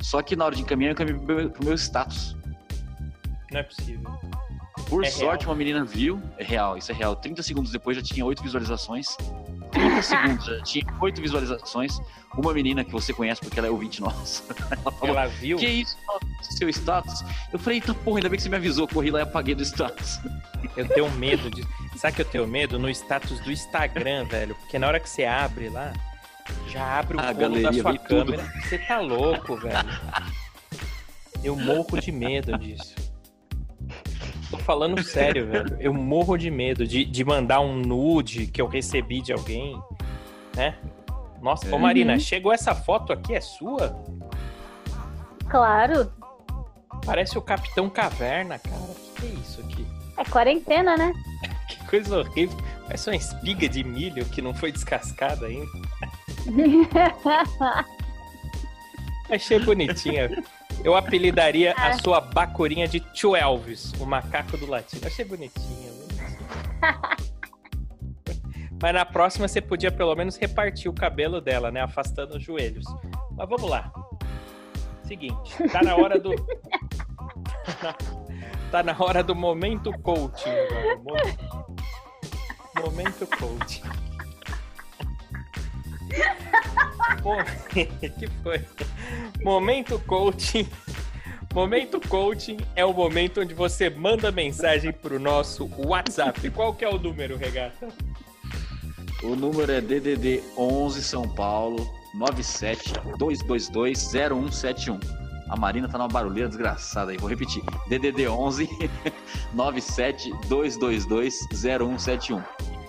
[0.00, 2.36] Só que na hora de encaminhar, eu encaminhei pro meu, pro meu status.
[3.50, 4.10] Não é possível.
[4.88, 6.20] Por É sorte, uma menina viu.
[6.38, 7.14] É real, isso é real.
[7.16, 9.06] 30 segundos depois já tinha 8 visualizações.
[9.72, 12.00] 30 segundos já tinha 8 visualizações.
[12.36, 14.42] Uma menina que você conhece porque ela é ouvinte nossa.
[14.70, 15.58] Ela falou: Ela viu?
[15.58, 15.96] Que isso?
[16.40, 17.22] Seu status?
[17.52, 18.88] Eu falei: Eita porra, ainda bem que você me avisou.
[18.88, 20.18] Corri lá e apaguei do status.
[20.76, 21.62] Eu tenho medo de.
[21.98, 22.78] Sabe que eu tenho medo?
[22.78, 24.54] No status do Instagram, velho.
[24.54, 25.92] Porque na hora que você abre lá,
[26.68, 28.32] já abre o A rolo da galeria sua vem tudo.
[28.32, 28.52] câmera.
[28.62, 29.76] Você tá louco, velho.
[31.44, 32.94] Eu morro de medo disso.
[34.52, 35.78] Tô falando sério, velho.
[35.80, 39.80] Eu morro de medo de, de mandar um nude que eu recebi de alguém,
[40.54, 40.76] né?
[41.40, 41.78] Nossa, ô.
[41.78, 43.98] Marina, chegou essa foto aqui, é sua?
[45.48, 46.12] Claro.
[47.06, 48.76] Parece o Capitão Caverna, cara.
[48.76, 49.86] O que, que é isso aqui?
[50.18, 51.14] É quarentena, né?
[51.66, 52.58] Que coisa horrível.
[52.82, 55.66] Parece uma espiga de milho que não foi descascada ainda.
[59.30, 60.28] Achei bonitinha.
[60.84, 65.06] Eu apelidaria a sua bacurinha de Tio Elvis, o macaco do latino.
[65.06, 65.92] Achei bonitinha.
[66.02, 66.38] bonitinha.
[68.82, 71.80] Mas na próxima você podia pelo menos repartir o cabelo dela, né?
[71.80, 72.84] Afastando os joelhos.
[73.30, 73.92] Mas vamos lá.
[75.04, 76.34] Seguinte, tá na hora do.
[78.72, 80.96] tá na hora do momento coaching agora.
[80.96, 81.14] Mo-
[82.82, 83.82] Momento coaching.
[87.68, 88.60] Que foi?
[89.42, 90.68] Momento coaching.
[91.54, 96.48] Momento coaching é o momento onde você manda mensagem pro nosso WhatsApp.
[96.50, 97.88] Qual que é o número, Regata?
[99.22, 104.98] O número é DDD 11 São Paulo 97 222 0171.
[105.48, 107.18] A Marina tá numa barulheira desgraçada aí.
[107.18, 107.62] Vou repetir.
[107.88, 108.68] DDD 11
[109.52, 112.42] 97 222 0171.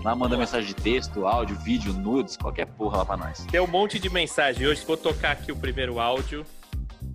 [0.03, 3.45] Lá manda mensagem de texto, áudio, vídeo, nudes, qualquer porra lá pra nós.
[3.49, 4.67] Tem um monte de mensagem.
[4.67, 6.45] Hoje vou tocar aqui o primeiro áudio.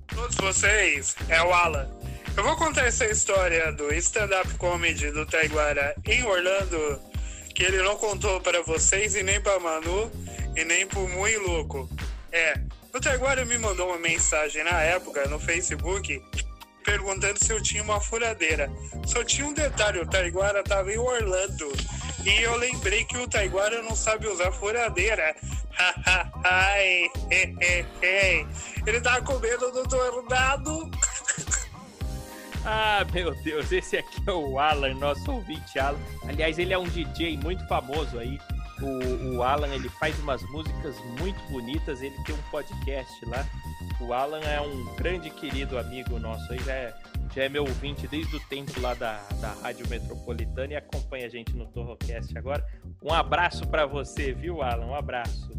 [0.07, 1.87] todos vocês, é o Alan.
[2.35, 6.99] Eu vou contar essa história do stand-up comedy do Taiguara em Orlando,
[7.55, 10.11] que ele não contou para vocês e nem para Manu
[10.57, 11.91] e nem pro Muito Louco.
[12.33, 12.59] É,
[12.95, 16.23] o Taiguara me mandou uma mensagem na época no Facebook
[16.89, 18.71] perguntando se eu tinha uma furadeira.
[19.07, 21.71] Só tinha um detalhe, o Taiguara tava em Orlando.
[22.29, 25.35] E eu lembrei que o Taiguara não sabe usar furadeira.
[26.45, 27.11] Ai.
[28.87, 30.91] Ele tava com medo do tornado.
[32.71, 35.99] Ah, meu Deus, esse aqui é o Alan, nosso ouvinte Alan.
[36.29, 38.39] Aliás, ele é um DJ muito famoso aí.
[38.83, 43.47] O, o Alan, ele faz umas músicas muito bonitas, ele tem um podcast lá.
[44.01, 46.93] O Alan é um grande querido amigo nosso aí, é,
[47.35, 51.29] já é meu ouvinte desde o tempo lá da, da Rádio Metropolitana e acompanha a
[51.29, 52.65] gente no Torrocast agora.
[53.03, 54.87] Um abraço pra você, viu, Alan?
[54.87, 55.51] Um abraço.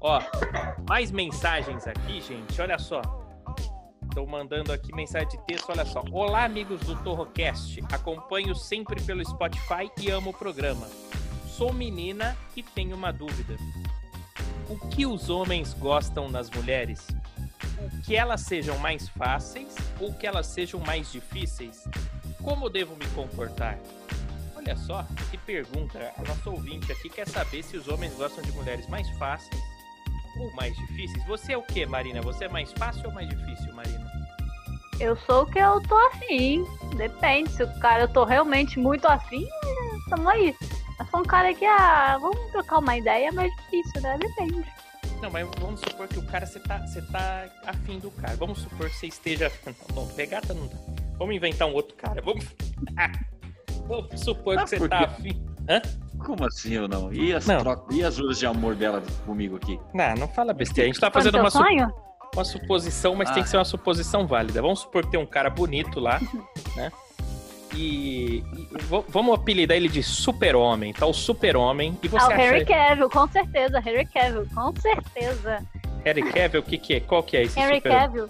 [0.00, 0.20] Ó,
[0.88, 3.02] mais mensagens aqui, gente, olha só.
[4.02, 6.02] Estou mandando aqui mensagem de texto, olha só.
[6.10, 7.78] Olá, amigos do Torrocast.
[7.92, 10.86] Acompanho sempre pelo Spotify e amo o programa.
[11.46, 13.56] Sou menina e tenho uma dúvida.
[14.68, 17.06] O que os homens gostam nas mulheres?
[18.04, 21.84] Que elas sejam mais fáceis ou que elas sejam mais difíceis?
[22.42, 23.78] Como devo me comportar?
[24.56, 26.12] Olha só, que pergunta.
[26.16, 29.60] A nossa ouvinte aqui quer saber se os homens gostam de mulheres mais fáceis
[30.38, 31.24] ou mais difíceis.
[31.26, 32.20] Você é o que, Marina?
[32.22, 34.10] Você é mais fácil ou mais difícil, Marina?
[35.00, 36.64] Eu sou o que eu tô afim.
[36.96, 37.50] Depende.
[37.52, 40.54] Se o cara eu tô realmente muito afim, é, tamo aí.
[40.98, 44.18] Eu sou um cara que, ah, vamos trocar uma ideia, mas difícil, né?
[44.18, 44.64] Depende.
[45.20, 48.36] Não, mas vamos supor que o cara, você tá, você tá afim do cara.
[48.36, 49.50] Vamos supor que você esteja.
[49.66, 50.76] Não, não, pegata não dá.
[51.18, 52.22] Vamos inventar um outro cara.
[52.22, 52.44] Vamos.
[53.86, 55.42] vamos supor Ah, que você tá afim.
[55.68, 55.82] Hã?
[56.24, 57.12] Como assim eu não?
[57.12, 57.58] E as, Não.
[57.60, 59.78] troca- e as juras de amor dela comigo aqui?
[59.94, 60.88] Não, não fala besteira.
[60.88, 61.92] A gente tá no fazendo uma, su- sonho?
[62.34, 63.34] uma suposição, mas Ah.
[63.34, 64.60] tem que ser uma suposição válida.
[64.62, 66.18] Vamos supor que tem um cara bonito lá,
[66.76, 66.90] né?
[67.74, 68.68] E, e
[69.08, 71.06] vamos apelidar ele de super-homem, tá?
[71.06, 71.96] O super-homem.
[72.02, 73.78] E você Ah, o acha Harry Cavill, com certeza.
[73.80, 75.62] Harry Cavill, com certeza.
[76.04, 77.00] Harry Cavill, o que que é?
[77.00, 78.28] Qual que é esse Henry super Cavill.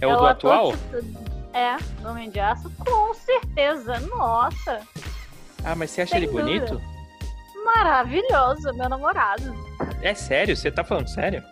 [0.00, 0.72] É o do ator atual?
[0.72, 3.98] que- É, do Homem de Aço, com certeza.
[4.00, 4.80] Nossa,
[5.64, 6.80] Ah, mas você acha Sem ele bonito?
[7.64, 9.42] maravilhoso, meu namorado.
[10.02, 10.56] É sério?
[10.56, 11.42] Você tá falando sério?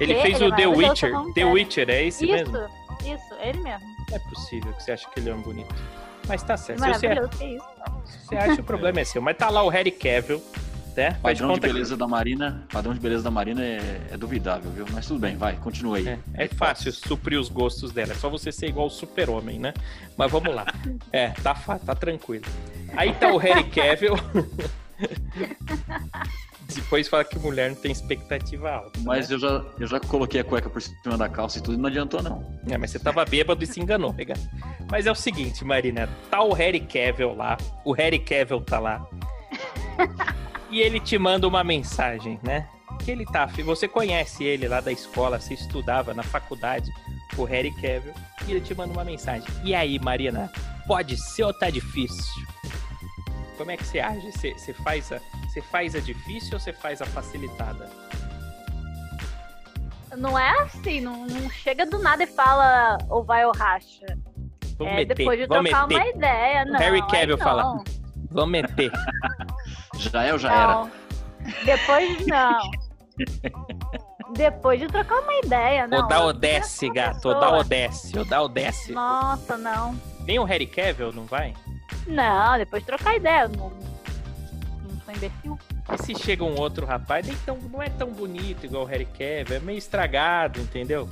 [0.00, 0.22] Ele Que?
[0.22, 1.34] fez Ele é o The maravilhoso, Witcher.
[1.34, 1.44] The.
[1.44, 2.68] Witcher, é esse Isso, mesmo?
[3.04, 3.91] isso, ele mesmo.
[4.12, 5.74] Não é possível que você ache que ele é um bonito.
[6.28, 6.80] Mas tá certo.
[6.82, 7.58] Se você,
[8.28, 9.20] você acha, o problema é seu.
[9.22, 10.40] Mas tá lá o Harry Cavill,
[10.96, 11.12] né?
[11.22, 14.00] Faz de Padrão de conta que- beleza da Marina, padrão de beleza da Marina é,
[14.12, 14.84] é duvidável, viu?
[14.92, 16.06] Mas tudo bem, vai, continua aí.
[16.06, 18.12] É, é fácil suprir os gostos dela.
[18.12, 19.72] É só você ser igual o super-homem, né?
[20.16, 20.66] Mas vamos lá.
[21.12, 22.44] É, tá, tá tranquilo.
[22.96, 24.14] Aí tá o Harry Cavill.
[26.74, 28.98] Depois fala que mulher não tem expectativa alta.
[29.00, 29.34] Mas né?
[29.34, 31.88] eu já, eu já coloquei a cueca por cima da calça e tudo e não
[31.88, 32.44] adiantou, não.
[32.68, 34.34] É, mas você tava bêbado e se enganou, pega.
[34.90, 39.06] Mas é o seguinte, Marina, tá o Harry Cavill lá, o Harry Cavill tá lá.
[40.70, 42.68] e ele te manda uma mensagem, né?
[43.04, 46.90] Que ele tá, você conhece ele lá da escola, você estudava na faculdade,
[47.36, 48.14] o Harry Cavill,
[48.46, 49.46] e ele te manda uma mensagem.
[49.64, 50.50] E aí, Marina,
[50.86, 52.44] pode ser ou tá difícil?
[53.56, 54.32] Como é que você age?
[54.32, 57.88] Você, você faz a, você faz a difícil ou você faz a facilitada?
[60.16, 64.06] Não é assim, não, não chega do nada e fala ou vai ou racha.
[64.76, 66.02] Vamos é meter, depois de vamos trocar meter.
[66.02, 66.78] uma ideia, não.
[66.78, 67.82] Harry Cavill fala.
[68.30, 68.90] Vamos meter.
[69.96, 70.74] Já é ou já era?
[70.74, 70.90] Não.
[71.64, 72.60] Depois não.
[74.34, 75.98] Depois de trocar uma ideia, não.
[75.98, 77.28] Ou o uma gato.
[77.28, 77.60] Ou dá pessoa.
[77.60, 78.18] o desce.
[78.18, 78.92] Ou dá o desce.
[78.92, 79.94] Nossa, não.
[80.24, 81.54] Nem o Harry Cavill, não vai?
[82.06, 83.48] Não, depois de trocar ideia.
[83.48, 85.58] Não, não sou imbecil.
[85.92, 89.06] E se chega um outro rapaz, nem tão, não é tão bonito igual o Harry
[89.06, 89.56] Cavill.
[89.56, 91.08] É meio estragado, entendeu?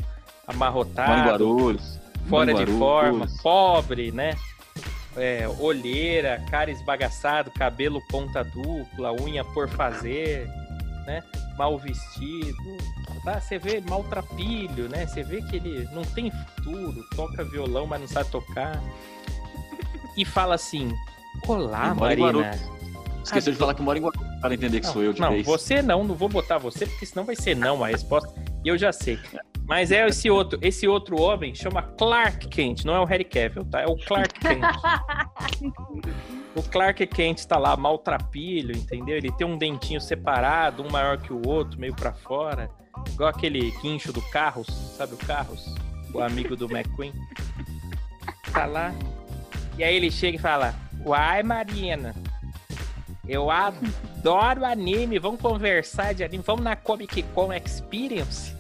[0.47, 2.01] Amarrotado, Guarulhos.
[2.29, 4.37] fora de forma, pobre, né?
[5.17, 10.49] É, olheira, cara esbagaçado, cabelo ponta dupla, unha por fazer,
[11.05, 11.23] né?
[11.57, 12.79] Mal vestido.
[13.25, 13.41] Tá?
[13.41, 15.07] Você vê maltrapilho, né?
[15.07, 18.81] Você vê que ele não tem futuro, toca violão, mas não sabe tocar.
[20.17, 20.93] E fala assim:
[21.47, 22.51] Olá, Marina.
[23.23, 25.47] Esqueceu de falar que mora em Guarulhos para entender que sou eu de não, vez.
[25.47, 28.33] você não, não vou botar você, porque senão vai ser não a resposta.
[28.65, 29.19] E eu já sei.
[29.67, 33.65] Mas é esse outro, esse outro homem chama Clark Kent, não é o Harry Cavill,
[33.67, 33.83] tá?
[33.83, 34.63] É o Clark Kent.
[36.57, 39.17] o Clark Kent tá lá maltrapilho, entendeu?
[39.17, 42.69] Ele tem um dentinho separado, um maior que o outro, meio pra fora,
[43.13, 45.73] igual aquele guincho do Carros, sabe o Carros?
[46.13, 47.13] O amigo do McQueen.
[48.53, 48.93] Tá lá.
[49.81, 50.75] E aí ele chega e fala:
[51.07, 52.15] "Uai, Marina,
[53.27, 58.55] eu adoro anime, vamos conversar de anime, vamos na Comic Con Experience.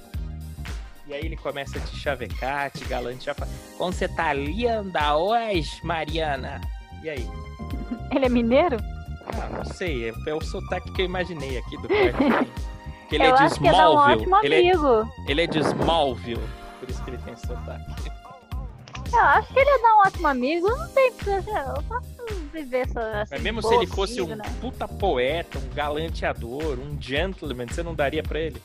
[1.07, 5.71] E aí ele começa a te chavecar, te galantear, fala, como você tá linda hoje,
[5.85, 6.59] Mariana?
[7.03, 7.29] E aí?
[8.16, 8.79] Ele é mineiro?
[9.27, 11.89] Ah, não sei, é, é o sotaque que eu imaginei aqui do
[13.09, 14.21] Que ele eu é de um Smallville.
[14.23, 15.12] ótimo ele, é, amigo.
[15.27, 16.49] ele é de Smallville,
[16.79, 18.20] por isso que ele tem sotaque.
[19.13, 20.69] Eu acho que ele dar um ótimo amigo.
[20.69, 21.11] Não tem.
[21.27, 22.09] Eu posso
[22.53, 23.01] viver essa.
[23.01, 24.45] essa Mas mesmo se ele fosse um né?
[24.61, 28.63] puta poeta, um galanteador, um gentleman, você não daria pra ele?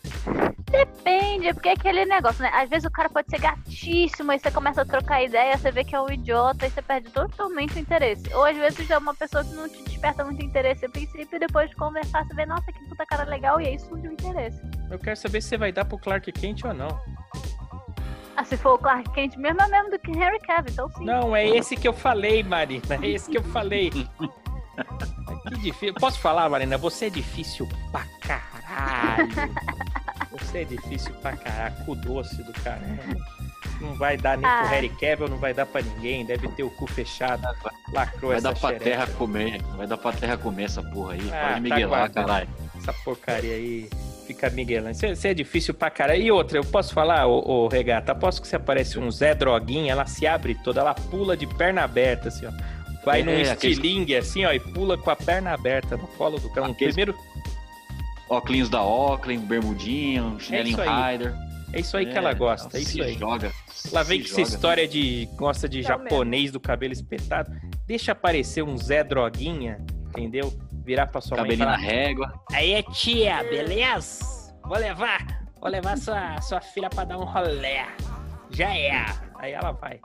[0.69, 2.49] Depende, porque é aquele negócio, né?
[2.53, 5.83] Às vezes o cara pode ser gatíssimo, aí você começa a trocar ideia, você vê
[5.83, 8.23] que é um idiota, aí você perde totalmente o interesse.
[8.33, 11.39] Ou às vezes é uma pessoa que não te desperta muito interesse a princípio, e
[11.39, 14.59] depois de conversar, você vê, nossa, que puta cara legal, e aí surge o interesse.
[14.89, 16.99] Eu quero saber se você vai dar pro Clark Kent ou não.
[18.37, 21.05] Ah, se for o Clark Kent mesmo, é mesmo do que Harry Cavill, então sim.
[21.05, 22.83] Não, é esse que eu falei, Marina.
[23.01, 23.91] É esse que eu falei.
[25.47, 25.93] Que difícil.
[25.93, 26.77] Posso falar, Marina?
[26.77, 29.29] Você é difícil pra caralho.
[30.31, 31.75] Você é difícil pra caralho.
[31.85, 33.03] Cu doce do caramba.
[33.79, 34.63] Não vai dar nem pro Ah.
[34.69, 36.25] Harry Cavill, não vai dar pra ninguém.
[36.25, 37.43] Deve ter o cu fechado.
[37.93, 38.83] Lacrou Vai essa dar pra xereca.
[38.83, 39.61] terra comer.
[39.77, 41.21] Vai dar pra terra comer essa porra aí.
[41.29, 42.25] Ah, Para de tá miguelar, guardado.
[42.27, 42.49] caralho.
[42.75, 43.89] Essa porcaria aí
[44.25, 44.93] fica miguelando.
[44.95, 46.21] Você você é difícil pra caralho.
[46.21, 48.11] E outra, eu posso falar, ô, ô Regata?
[48.11, 51.83] Aposto que se aparece um Zé Droguinha, ela se abre toda, ela pula de perna
[51.83, 52.51] aberta, assim, ó.
[53.05, 56.39] Vai É, num aqueles- estilingue, assim, ó, e pula com a perna aberta no colo
[56.39, 56.67] do cara.
[56.67, 57.15] Um Aqueles- Primeiro,
[58.27, 61.11] Óculos da Oakland, bermudinho, chinelinho isso aí.
[61.13, 61.33] Rider.
[61.73, 63.13] é isso aí que ela gosta, é isso se aí.
[63.13, 63.51] joga.
[63.91, 67.51] Ela vem com essa história de gosta de É o japonês do cabelo espetado.
[67.85, 69.77] Deixa aparecer um Zé Droguinha,
[70.09, 70.51] entendeu?
[70.85, 72.33] Virar pra sua mãe e Cabelinho na régua.
[72.53, 74.53] Aí, tia, beleza?
[74.63, 75.25] Vou levar.
[75.59, 77.87] Vou levar sua, sua filha pra dar um rolé.
[78.51, 79.03] Já é.
[79.39, 79.99] Aí ela vai.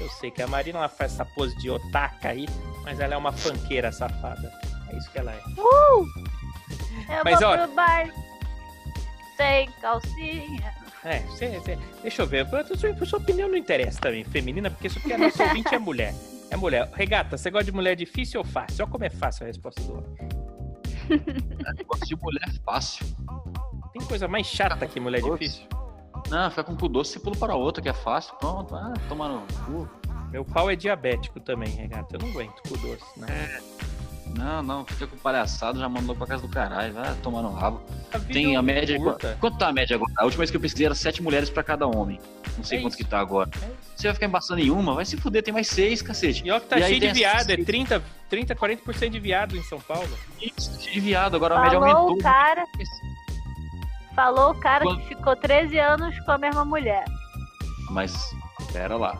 [0.00, 2.46] Eu sei que a Marina ela faz essa pose de otaka aí,
[2.84, 4.50] mas ela é uma fanqueira safada.
[4.90, 5.40] É isso que ela é.
[5.56, 8.08] Eu Mas, vou ó- pro bar
[9.36, 10.74] sem calcinha.
[11.04, 12.46] É, cê- cê- deixa eu ver.
[12.46, 15.74] A sua, a sua opinião não interessa também, feminina, porque isso aqui a nossa ouvinte
[15.74, 16.14] é mulher.
[16.50, 16.90] É mulher.
[16.94, 18.84] Regata, você gosta de mulher difícil ou fácil?
[18.84, 20.16] Olha como é fácil a resposta do homem.
[21.86, 23.06] Gosto de mulher fácil.
[23.92, 25.66] Tem coisa mais chata que mulher difícil?
[26.30, 28.34] Não, fica com cu doce, você pula para outra, que é fácil.
[28.36, 29.88] Pronto, ah, toma no cu.
[30.30, 32.16] Meu pau é diabético também, Regata.
[32.16, 33.62] Eu não aguento com doce, né?
[34.36, 37.80] Não, não, fica com palhaçada, já mandou pra casa do caralho, vai tomar no rabo.
[38.12, 38.96] A Tem é a média.
[38.98, 39.36] curta.
[39.40, 40.12] Quanto tá a média agora?
[40.16, 42.20] A última vez que eu pesquisei era sete mulheres pra cada homem.
[42.56, 43.02] Não sei É quanto isso.
[43.02, 43.50] que tá agora.
[43.62, 43.70] É.
[43.96, 44.94] Você vai ficar embaçando em uma?
[44.94, 46.42] Vai se fuder, tem mais seis, cacete.
[46.46, 49.56] E ó que tá E cheio de viado, é essas- 30, 30, 40% de viado
[49.56, 50.08] em São Paulo.
[50.40, 52.16] Isso, de viado, agora a média Falou aumentou.
[52.18, 52.64] o cara,
[54.14, 57.04] falou o cara Quando- que ficou 13 anos com a mesma mulher.
[57.90, 58.14] Mas,
[58.72, 59.18] pera lá.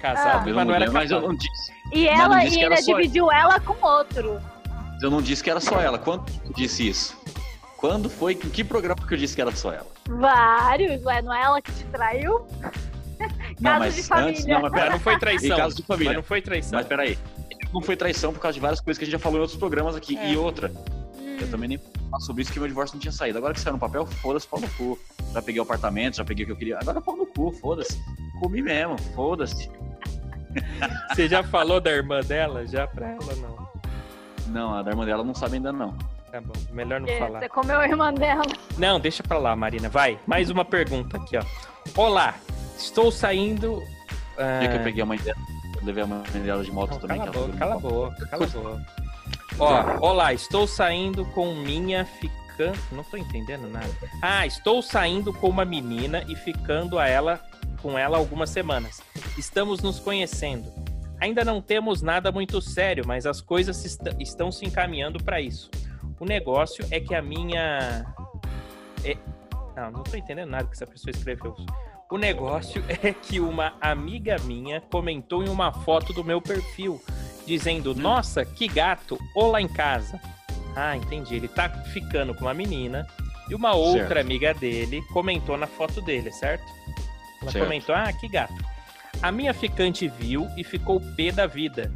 [0.00, 1.72] Casado, Pela mas não era mulher, mas eu não disse.
[1.92, 4.40] E ela e ainda dividiu ela com outro.
[5.02, 5.98] Eu não disse que era só ela.
[5.98, 7.16] Quando eu disse isso?
[7.76, 8.34] Quando foi?
[8.34, 9.86] Em que programa que eu disse que era só ela?
[10.08, 12.46] Vários, ué, não é ela que te traiu?
[13.60, 14.54] Não, Caso mas de antes, família.
[14.54, 15.56] não, mas pera, não foi traição.
[15.56, 16.08] Caso de família.
[16.10, 16.78] Mas não foi traição.
[16.78, 17.18] mas peraí.
[17.72, 19.58] Não foi traição por causa de várias coisas que a gente já falou em outros
[19.58, 20.16] programas aqui.
[20.16, 20.32] É.
[20.32, 20.70] E outra,
[21.18, 21.36] Hum.
[21.40, 21.78] eu também nem
[22.10, 23.38] falo sobre isso que meu divórcio não tinha saído.
[23.38, 24.98] Agora que saiu no papel, foda-se, pau no cu.
[25.32, 26.78] Já peguei o apartamento, já peguei o que eu queria.
[26.80, 27.98] Agora pau no cu, foda-se.
[28.40, 29.70] Comi mesmo, foda-se.
[31.10, 32.66] Você já falou da irmã dela?
[32.66, 33.68] Já pra ela, não.
[34.48, 35.96] Não, a da irmã dela não sabe ainda não.
[36.30, 37.40] Tá bom, melhor não Porque falar.
[37.40, 38.42] Você comeu a irmã dela.
[38.78, 39.88] Não, deixa pra lá, Marina.
[39.88, 41.42] Vai, mais uma pergunta aqui, ó.
[41.96, 42.34] Olá,
[42.76, 43.82] estou saindo.
[44.60, 45.38] dia que eu peguei a mãe dela,
[45.76, 47.18] eu levei a mãe dela de moto não, também.
[47.18, 48.86] cala a boca, cala a boca, cala a boca.
[49.58, 52.78] Ó, olá, estou saindo com minha ficando.
[52.92, 53.88] Não tô entendendo nada.
[54.22, 57.40] Ah, estou saindo com uma menina e ficando a ela
[57.82, 59.00] com ela algumas semanas.
[59.38, 60.70] Estamos nos conhecendo.
[61.20, 65.70] Ainda não temos nada muito sério, mas as coisas est- estão se encaminhando para isso.
[66.18, 68.06] O negócio é que a minha.
[69.04, 69.16] é-
[69.76, 71.54] Não, não tô entendendo nada que essa pessoa escreveu.
[72.10, 77.00] O negócio é que uma amiga minha comentou em uma foto do meu perfil,
[77.46, 80.20] dizendo: Nossa, que gato, olá em casa.
[80.74, 81.34] Ah, entendi.
[81.36, 83.06] Ele tá ficando com uma menina
[83.48, 84.18] e uma outra Certo.
[84.20, 86.64] amiga dele comentou na foto dele, certo?
[87.42, 87.64] Ela Certo.
[87.64, 88.54] comentou: Ah, que gato.
[89.22, 91.92] A minha ficante viu e ficou pé da vida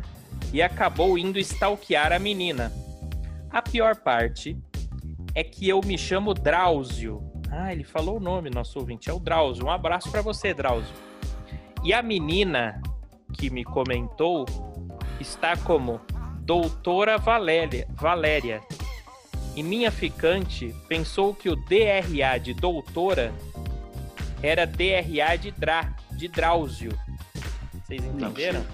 [0.53, 2.72] e acabou indo stalkear a menina.
[3.51, 4.57] A pior parte
[5.34, 7.22] é que eu me chamo Drauzio.
[7.51, 9.66] Ah, ele falou o nome, nosso ouvinte, é o Drauzio.
[9.66, 10.95] Um abraço pra você, Drauzio.
[11.84, 12.82] E a menina
[13.32, 14.45] que me comentou
[15.20, 16.01] está como
[16.40, 18.61] Doutora Valéria, Valéria.
[19.57, 23.32] E minha ficante pensou que o DRA de doutora
[24.47, 26.92] era DRA de Dra, de Drauzio.
[27.72, 28.64] Vocês Não, entenderam?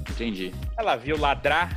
[0.00, 0.54] Entendi.
[0.76, 1.70] Ela viu lá Drá,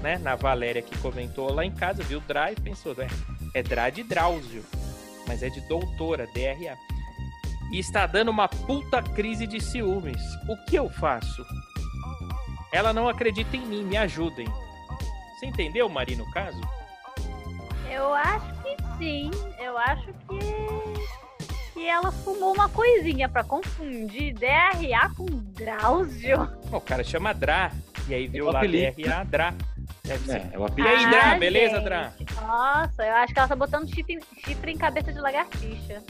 [0.00, 0.18] né?
[0.18, 3.08] Na Valéria que comentou lá em casa, viu Drá e pensou, é,
[3.54, 4.64] é Drá de Drauzio,
[5.26, 6.76] mas é de doutora, DRA.
[7.72, 10.22] E está dando uma puta crise de ciúmes.
[10.48, 11.44] O que eu faço?
[12.72, 14.46] Ela não acredita em mim, me ajudem.
[15.34, 16.60] Você entendeu, Mari, no caso?
[17.90, 19.30] Eu acho que sim.
[19.58, 20.93] Eu acho que.
[21.74, 26.48] Que ela fumou uma coisinha pra confundir DRA com Drauzio.
[26.72, 27.72] O cara chama Drá,
[28.08, 28.94] e aí viu É lá apelido.
[29.26, 29.54] DRA,
[30.24, 30.30] ser.
[30.36, 30.88] É, é o E apelido.
[30.88, 31.84] aí, Drá, Ah, beleza, gente.
[31.84, 32.12] Drá?
[32.40, 36.02] Nossa, eu acho que ela tá botando chifre, chifre em cabeça de lagartixa.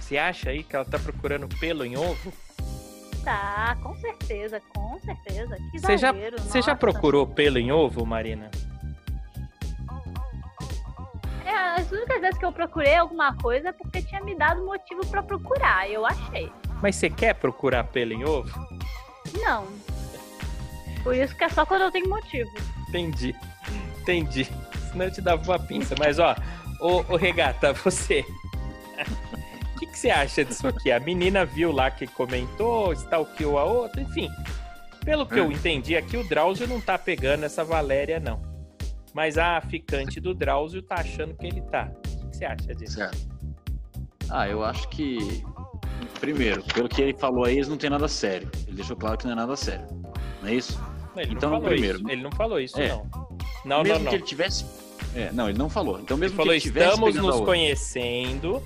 [0.00, 2.32] Você acha aí que ela tá procurando pelo em ovo?
[3.24, 5.56] Tá, com certeza, com certeza.
[5.70, 8.50] Que Você já, você já procurou pelo em ovo, Marina?
[11.50, 15.04] É, as únicas vezes que eu procurei alguma coisa é porque tinha me dado motivo
[15.06, 15.90] pra procurar.
[15.90, 16.50] Eu achei.
[16.80, 18.48] Mas você quer procurar pelo em ovo?
[19.42, 19.66] Não.
[21.02, 22.50] Por isso que é só quando eu tenho motivo.
[22.88, 23.34] Entendi.
[24.00, 24.48] Entendi.
[24.90, 25.94] Senão eu te dava uma pinça.
[25.98, 26.36] Mas, ó,
[26.80, 28.24] ô, ô Regata, você.
[29.74, 30.92] O que, que você acha disso aqui?
[30.92, 34.28] A menina viu lá que comentou, stalkeou a outra, enfim.
[35.04, 35.52] Pelo que eu Hum.
[35.52, 38.49] entendi aqui, o Drauzio não tá pegando essa Valéria, não.
[39.12, 41.90] Mas a ficante do Drauzio tá achando que ele tá.
[42.22, 42.94] O que, você acha disso?
[42.94, 43.28] Certo.
[44.28, 45.42] Ah, eu acho que.
[46.20, 48.50] Primeiro, pelo que ele falou aí, eles não tem nada sério.
[48.66, 49.86] Ele deixou claro que não é nada sério.
[50.42, 50.80] Não é isso?
[51.16, 52.10] Ele Então, não falou primeiro, isso.
[52.10, 52.88] Ele não falou isso, é.
[52.88, 53.06] não.
[53.64, 54.10] Não, mesmo não, não.
[54.10, 54.64] que ele tivesse.
[55.14, 55.98] É, não, ele não falou.
[55.98, 56.88] Então, Ele mesmo falou: que ele tivesse.
[56.90, 58.62] estamos nos conhecendo,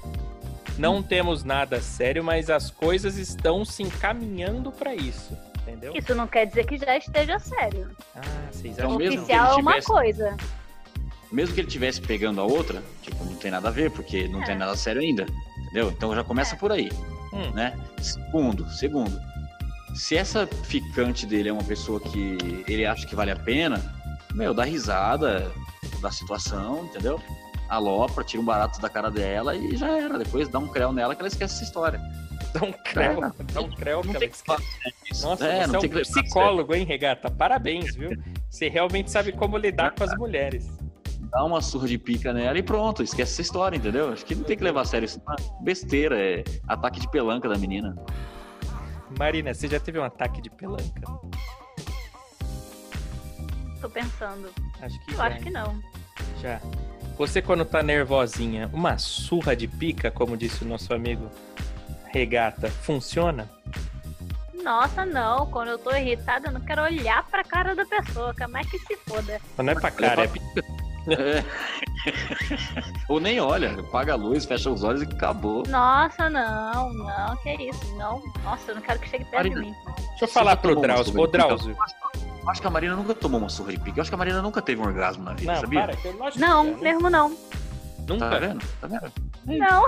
[0.79, 5.37] não temos nada sério, mas as coisas estão se encaminhando pra isso.
[5.67, 5.93] Entendeu?
[5.97, 7.91] Isso não quer dizer que já esteja sério.
[8.15, 8.21] Ah,
[8.53, 10.37] vocês Então, acham mesmo que que ele Oficial é uma tivesse- coisa.
[11.33, 14.43] Mesmo que ele tivesse pegando a outra, tipo, não tem nada a ver, porque não
[14.43, 14.47] É.
[14.47, 15.27] tem nada sério ainda.
[15.59, 15.91] Entendeu?
[15.91, 16.59] Então já começa É.
[16.59, 16.91] por aí,
[17.33, 17.51] Hum.
[17.53, 17.77] né?
[18.01, 19.21] Segundo, segundo.
[19.95, 23.81] Se essa ficante dele é uma pessoa que ele acha que vale a pena,
[24.35, 25.51] meu, dá risada
[26.01, 27.21] da situação, entendeu?
[27.69, 30.19] Alopra, tira um barato da cara dela e já era.
[30.19, 32.01] Depois dá um creu nela que ela esquece essa história.
[32.55, 33.21] Dá um creu,
[33.53, 34.37] dá um creu Não ela tem que
[35.11, 35.27] isso.
[35.27, 36.03] Nossa, é, você não é um que sério.
[36.23, 37.29] psicólogo, hein, Regata?
[37.29, 38.11] Parabéns, viu?
[38.49, 40.69] Você realmente sabe como lidar com as mulheres.
[41.33, 44.13] Dá uma surra de pica nela e pronto, esquece essa história, entendeu?
[44.13, 45.21] Acho que não tem que levar a sério isso.
[45.29, 47.97] é Besteira, é ataque de pelanca da menina.
[49.19, 51.03] Marina, você já teve um ataque de pelanca?
[53.81, 54.49] Tô pensando.
[54.81, 55.25] Acho que Eu já.
[55.25, 55.83] acho que não.
[56.41, 56.61] Já.
[57.19, 61.29] Você, quando tá nervosinha, uma surra de pica, como disse o nosso amigo
[62.15, 63.51] Regata, funciona?
[64.62, 65.47] Nossa, não.
[65.47, 68.33] Quando eu tô irritada, eu não quero olhar pra cara da pessoa.
[68.33, 69.41] Que mais que se foda.
[69.59, 70.29] Não é pra cara, é
[71.12, 71.45] É.
[73.09, 75.65] Ou nem olha, apaga a luz, fecha os olhos e acabou.
[75.69, 77.97] Nossa, não, não, que isso.
[77.97, 78.23] Não.
[78.45, 79.61] Nossa, eu não quero que chegue perto de Marina.
[79.73, 79.93] mim.
[80.11, 81.21] Deixa eu falar pro Drauzio.
[81.21, 81.33] Ô, de?
[81.33, 81.77] Drauzio.
[82.43, 83.99] Eu acho que a Marina nunca tomou uma surra de pica.
[83.99, 85.81] Eu acho que a Marina nunca teve um orgasmo na vida, Não, sabia?
[85.81, 85.97] para.
[86.37, 87.37] Não, é, mesmo não.
[88.07, 88.31] Nunca.
[88.31, 88.65] Tá vendo?
[88.81, 89.12] Tá vendo?
[89.47, 89.87] Não.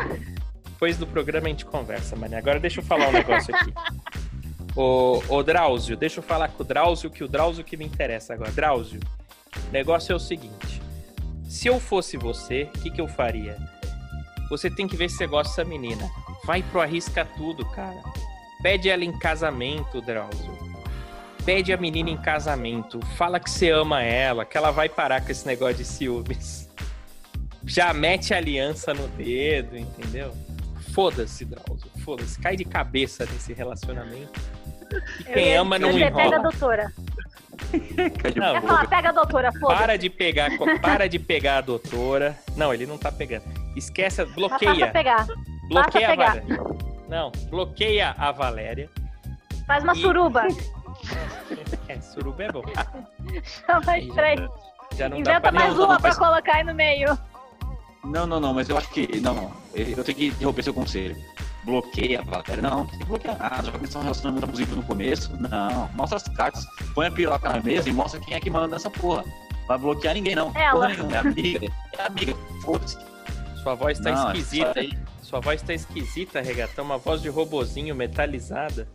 [0.77, 2.37] Depois do programa a gente conversa, Marina.
[2.37, 3.73] Agora deixa eu falar um negócio aqui.
[4.77, 8.35] Ô, ô Drauzio, deixa eu falar com o Drauzio, que o Drauzio que me interessa
[8.35, 8.53] agora.
[8.53, 9.01] Drauzio,
[9.69, 10.83] o negócio é o seguinte.
[11.49, 13.57] Se eu fosse você, o que, que eu faria?
[14.51, 16.11] Você tem que ver se você gosta dessa menina.
[16.45, 18.03] Vai pro arrisca tudo, cara.
[18.63, 20.59] Pede ela em casamento, Drauzio.
[21.43, 23.01] Pede a menina em casamento.
[23.17, 26.69] Fala que você ama ela, que ela vai parar com esse negócio de ciúmes.
[27.65, 30.35] Já mete a aliança no dedo, entendeu?
[30.97, 31.91] Foda-se, Drauzio.
[32.03, 32.41] Foda-se.
[32.41, 34.41] Cai de cabeça nesse relacionamento.
[34.91, 36.43] E Eu quem ia ama não dizer, Pega a enrola.
[36.51, 36.93] doutora.
[38.35, 39.79] Não, Quer falar, pega a doutora, foda-se.
[39.81, 42.35] para de pegar, para de pegar a doutora.
[42.57, 43.45] Não, ele não tá pegando.
[43.77, 44.91] Esquece, passa a bloqueia.
[44.91, 45.27] pegar.
[45.69, 46.35] Bloqueia a pegar.
[46.41, 46.59] Valéria.
[47.11, 48.89] Não, bloqueia a Valéria.
[49.67, 50.43] Faz uma E- suruba.
[51.89, 52.63] É, suruba é bom.
[53.45, 54.41] Chama as três.
[54.97, 57.17] já não dá Inventa pra mais não, não, uma pra colocar aí no meio.
[58.07, 59.21] Não, não, não, mas eu acho que.
[59.21, 59.53] Não, não.
[59.75, 61.17] Eu tenho que interromper seu conselho.
[61.65, 62.63] Bloqueia, Valéria.
[62.63, 63.65] Não, não tem que bloquear nada.
[63.65, 65.33] Já começou um relacionamento abusivo no começo.
[65.41, 66.65] Não, mostra as cartas.
[66.95, 69.25] Põe a piroca na mesa e mostra quem é que manda nessa porra.
[69.67, 70.53] Vai bloquear ninguém, não.
[70.55, 70.73] Ela.
[70.73, 71.13] Porra nenhuma.
[71.13, 71.67] É amiga.
[71.99, 72.35] É amiga.
[72.63, 72.97] Foda-se.
[73.63, 74.81] Sua voz tá Não, esquisita.
[74.81, 76.85] isso aí- Sua voz tá esquisita, regatão.
[76.85, 78.87] Uma voz de robozinho metalizada.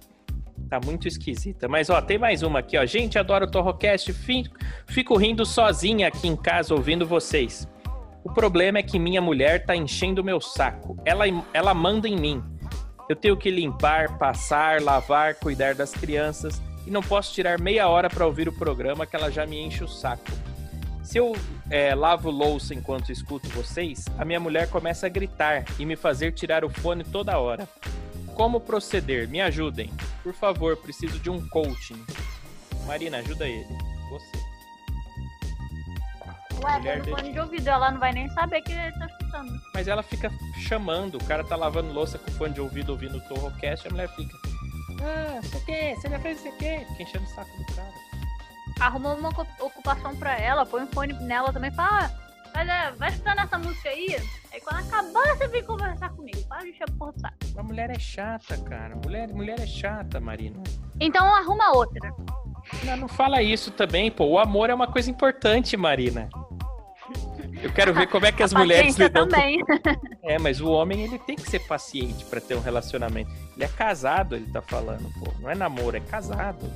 [0.69, 1.67] Tá muito esquisita.
[1.67, 2.85] Mas, ó, tem mais uma aqui, ó.
[2.85, 4.13] Gente, adoro o Torrocast.
[4.13, 4.49] Fi-
[4.87, 7.67] Fico rindo sozinha aqui em casa ouvindo vocês.
[8.23, 10.97] O problema é que minha mulher tá enchendo o meu saco.
[11.03, 12.43] Ela, ela manda em mim.
[13.09, 16.61] Eu tenho que limpar, passar, lavar, cuidar das crianças.
[16.85, 19.83] E não posso tirar meia hora pra ouvir o programa que ela já me enche
[19.83, 20.31] o saco.
[21.03, 21.35] Se eu
[21.69, 26.31] é, lavo louça enquanto escuto vocês, a minha mulher começa a gritar e me fazer
[26.31, 27.67] tirar o fone toda hora.
[28.35, 29.27] Como proceder?
[29.27, 29.91] Me ajudem.
[30.23, 32.01] Por favor, preciso de um coaching.
[32.85, 33.67] Marina, ajuda ele.
[34.09, 34.50] Você.
[36.63, 37.15] Ué, Mulher dele.
[37.15, 39.61] fone de ouvido, ela não vai nem saber que ele tá escutando.
[39.73, 40.29] Mas ela fica
[40.67, 44.09] chamando, o cara tá lavando louça com fone de ouvido ouvindo o Torrocast, a mulher
[44.09, 44.37] fica.
[45.03, 45.95] Ah, você quer?
[45.95, 46.85] Você já fez isso aqui?
[46.91, 47.91] Fica enchendo o saco do cara.
[48.79, 52.11] Arruma uma ocu- ocupação pra ela, põe um fone nela também, fala,
[52.53, 54.15] ah, vai, escutando essa música aí,
[54.53, 57.35] aí quando acabar você vem conversar comigo, para de encher do saco.
[57.57, 58.95] A mulher é chata, cara.
[58.95, 60.61] Mulher, mulher é chata, Marina.
[60.99, 62.11] Então arruma outra.
[62.83, 64.25] Não, não fala isso também, pô.
[64.25, 66.29] O amor é uma coisa importante, Marina.
[67.61, 69.29] Eu quero ver como é que as mulheres lidam com...
[69.29, 69.63] também.
[70.23, 73.31] É, mas o homem, ele tem que ser paciente pra ter um relacionamento.
[73.55, 75.31] Ele é casado, ele tá falando, pô.
[75.39, 76.71] Não é namoro, é casado.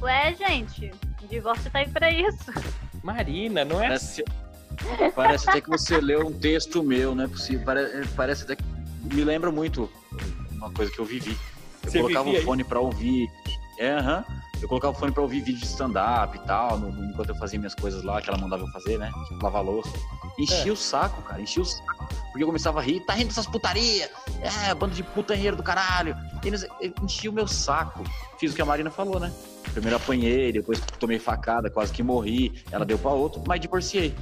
[0.00, 0.90] Ué, gente,
[1.28, 2.52] divórcio tá aí pra isso.
[3.02, 4.24] Marina, não é Parece,
[5.14, 7.64] parece até que você leu um texto meu, não é possível.
[7.64, 8.64] Parece, parece até que
[9.02, 9.90] me lembra muito
[10.52, 11.36] uma coisa que eu vivi.
[11.84, 13.28] Eu Você colocava o fone pra ouvir.
[13.78, 14.24] É, aham.
[14.64, 17.34] Eu colocava o fone pra ouvir vídeo de stand-up e tal, no- no- enquanto eu
[17.34, 19.12] fazia minhas coisas lá, que ela mandava eu fazer, né?
[19.28, 19.90] Tipo, lavar louça.
[20.38, 22.06] Enchia o saco, cara, enchia o saco.
[22.30, 24.10] Porque eu começava a rir, tá rindo dessas putaria,
[24.40, 26.16] é, bando de putanheiro do caralho.
[26.42, 28.02] E eu enchia o meu saco.
[28.38, 29.30] Fiz o que a Marina falou, né?
[29.74, 32.64] Primeiro apanhei, depois tomei facada, quase que morri.
[32.72, 34.14] Ela deu pra outro, mas divorciei.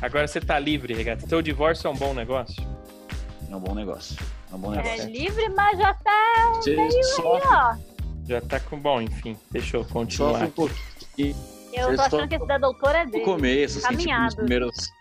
[0.00, 1.26] Agora você tá livre, Regata.
[1.26, 2.66] Teu divórcio é um bom negócio?
[3.50, 4.16] É um bom negócio.
[4.50, 5.10] É um bom É negócio.
[5.10, 7.93] livre, mas já tá Você sofre, ó.
[8.26, 9.36] Já tá com bom, enfim.
[9.50, 10.32] Deixa eu continuar.
[10.32, 11.36] sofre um pouquinho
[11.72, 13.24] Eu Vocês tô achando que esse da doutora é no dele.
[13.24, 14.92] começo, assim, tipo, nos primeiros,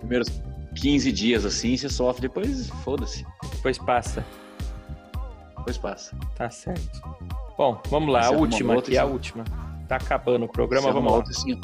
[0.00, 0.28] primeiros
[0.76, 3.24] 15 dias, assim, você sofre, depois foda-se.
[3.54, 4.24] Depois passa.
[5.58, 6.16] Depois passa.
[6.34, 7.00] Tá certo.
[7.56, 8.22] Bom, vamos lá.
[8.22, 9.12] Você A arruma última aqui, a sim.
[9.12, 9.44] última.
[9.86, 11.16] Tá acabando o programa, Você vamos lá.
[11.18, 11.60] outra, assim,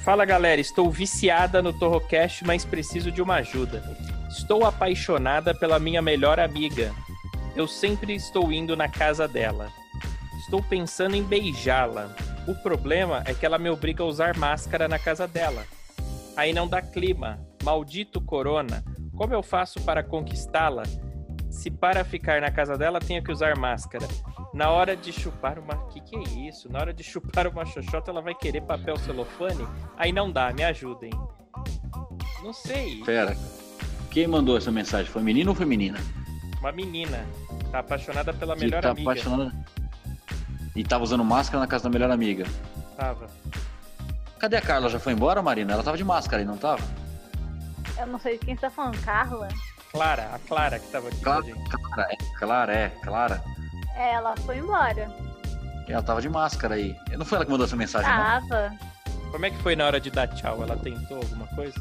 [0.00, 3.82] Fala galera, estou viciada no Torrocast, mas preciso de uma ajuda.
[4.30, 6.94] Estou apaixonada pela minha melhor amiga.
[7.54, 9.70] Eu sempre estou indo na casa dela.
[10.38, 12.14] Estou pensando em beijá-la.
[12.46, 15.64] O problema é que ela me obriga a usar máscara na casa dela.
[16.36, 17.38] Aí não dá clima.
[17.62, 18.82] Maldito corona.
[19.16, 20.84] Como eu faço para conquistá-la?
[21.50, 24.06] Se para ficar na casa dela tenho que usar máscara.
[24.54, 25.76] Na hora de chupar uma.
[25.88, 26.72] Que que é isso?
[26.72, 29.66] Na hora de chupar uma xoxota, ela vai querer papel celofane?
[29.96, 31.10] Aí não dá, me ajudem.
[32.42, 33.02] Não sei.
[33.04, 33.36] Pera.
[34.10, 35.10] Quem mandou essa mensagem?
[35.10, 35.98] Foi menino ou foi menina?
[36.60, 37.26] Uma menina.
[37.72, 39.10] Tá apaixonada pela Que melhor tá amiga.
[39.10, 39.52] apaixonada.
[40.76, 42.44] E tava usando máscara na casa da melhor amiga.
[42.96, 43.26] Tava.
[44.38, 44.88] Cadê a Carla?
[44.88, 45.72] Já foi embora, Marina?
[45.72, 46.82] Ela tava de máscara aí, não tava?
[47.98, 49.48] Eu não sei de quem você tá falando, Carla.
[49.92, 51.70] Clara, a Clara que tava aqui Clara, com a gente.
[51.70, 53.44] Clara, é, Clara, é, Clara.
[53.96, 55.10] É, ela foi embora.
[55.88, 56.94] Ela tava de máscara aí.
[57.18, 58.16] Não foi ela que mandou essa mensagem, não?
[58.48, 58.72] Tava.
[59.32, 60.62] Como é que foi na hora de dar tchau?
[60.62, 61.74] Ela tentou alguma coisa?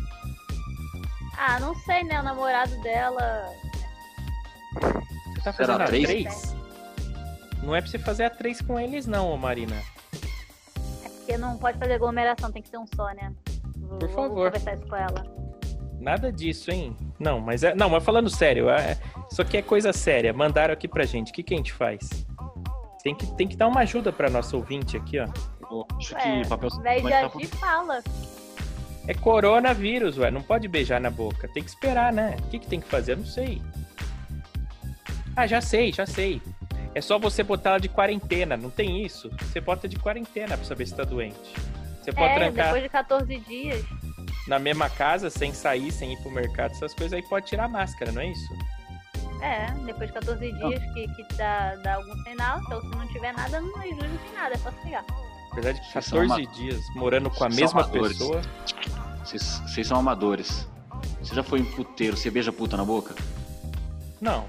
[1.37, 2.19] Ah, não sei, né?
[2.19, 3.21] O namorado dela.
[4.73, 6.05] Você tá Será fazendo a três?
[6.05, 6.55] três?
[7.63, 9.75] Não é pra você fazer a três com eles, não, Marina.
[11.03, 13.33] É porque não pode fazer aglomeração, tem que ser um só, né?
[13.77, 14.45] Vou, Por vou favor.
[14.51, 15.23] conversar isso com ela.
[15.99, 16.95] Nada disso, hein?
[17.19, 17.75] Não, mas é.
[17.75, 18.97] Não, mas falando sério, é...
[19.29, 20.31] isso aqui é coisa séria.
[20.31, 21.31] Mandaram aqui pra gente.
[21.31, 22.07] O que, que a gente faz?
[23.03, 25.25] Tem que, tem que dar uma ajuda pra nossa ouvinte aqui, ó.
[25.69, 28.01] Eu Acho Ué, que papel Ao invés de tá- fala.
[29.07, 30.31] É coronavírus, ué.
[30.31, 31.47] Não pode beijar na boca.
[31.49, 32.37] Tem que esperar, né?
[32.39, 33.13] O que, que tem que fazer?
[33.13, 33.61] Eu não sei.
[35.35, 36.41] Ah, já sei, já sei.
[36.93, 38.57] É só você botar ela de quarentena.
[38.57, 39.29] Não tem isso?
[39.41, 41.53] Você bota de quarentena pra saber se tá doente.
[42.01, 43.85] Você pode É, trancar depois de 14 dias.
[44.47, 47.67] na mesma casa, sem sair, sem ir pro mercado, essas coisas aí pode tirar a
[47.69, 48.53] máscara, não é isso?
[49.41, 52.59] É, depois de 14 dias que, que dá, dá algum sinal.
[52.65, 54.55] Então, se não tiver nada, não ajuda, tem nada.
[54.55, 55.05] É só se ligar.
[55.51, 58.41] Apesar de Vocês são 14 ama- dias morando com a Vocês mesma pessoa.
[59.23, 60.67] Vocês vocês são amadores.
[61.21, 63.13] Você já foi em puteiro, você beija puta na boca?
[64.19, 64.45] Não.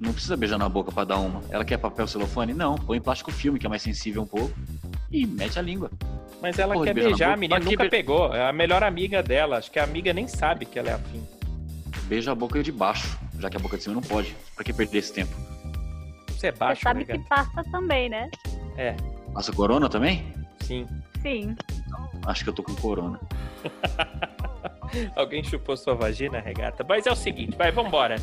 [0.00, 1.42] Não precisa beijar na boca pra dar uma.
[1.50, 2.54] Ela quer papel celofane?
[2.54, 4.50] Não, põe plástico filme, que é mais sensível um pouco.
[5.12, 5.90] E mete a língua.
[6.40, 8.34] Mas ela Porra, quer beijar beijar, a menina nunca be- pegou.
[8.34, 9.58] É a melhor amiga dela.
[9.58, 11.22] Acho que a amiga nem sabe que ela é afim.
[12.04, 14.34] Beija a boca de baixo, já que a boca de cima não pode.
[14.54, 15.32] Pra que perder esse tempo?
[16.28, 18.30] Você é Você baixo, sabe né, que passa também, né?
[18.78, 18.96] É,
[19.34, 20.32] Passa corona também?
[20.60, 20.86] sim.
[21.20, 21.54] Sim.
[22.24, 23.20] Acho que eu tô com corona.
[25.14, 26.84] Alguém chupou sua vagina, regata?
[26.88, 28.16] Mas é o seguinte, vai, vambora.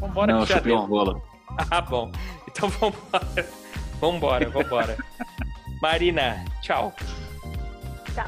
[0.00, 0.80] Vambora não, eu que já chupei deu.
[0.80, 1.20] uma bola.
[1.70, 2.10] Ah, bom.
[2.48, 3.48] Então vambora.
[4.00, 4.96] Vambora, vambora.
[5.80, 6.92] Marina, tchau.
[8.14, 8.26] Tchau.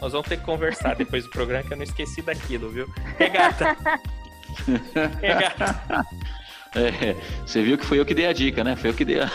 [0.00, 2.88] Nós vamos ter que conversar depois do programa, que eu não esqueci daquilo, viu?
[3.18, 3.76] Regata.
[5.20, 6.04] Regata.
[6.74, 8.76] É, você viu que foi eu que dei a dica, né?
[8.76, 9.30] Foi eu que dei a...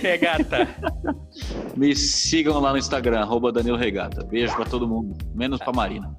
[0.00, 0.68] Regata.
[1.76, 4.24] Me sigam lá no Instagram, arroba Danilo Regata.
[4.24, 6.14] Beijo pra todo mundo, menos pra Marina.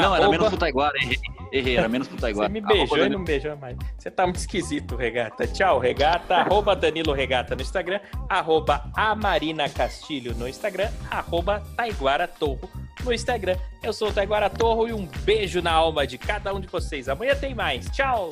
[0.00, 1.18] Não, era menos pro Taiguara, errei,
[1.52, 2.48] errei, era menos pro Você Taiguara.
[2.48, 3.76] me Arroba beijou e não beijou mais.
[3.98, 5.46] Você tá muito esquisito, Regata.
[5.46, 6.36] Tchau, Regata.
[6.36, 8.00] Arroba Danilo Regata no Instagram.
[8.28, 10.90] Arroba Amarina Castilho no Instagram.
[11.10, 12.68] Arroba Taiguara Torro
[13.04, 13.56] no Instagram.
[13.82, 17.08] Eu sou o Taiguara Torro e um beijo na alma de cada um de vocês.
[17.08, 17.88] Amanhã tem mais.
[17.90, 18.30] Tchau.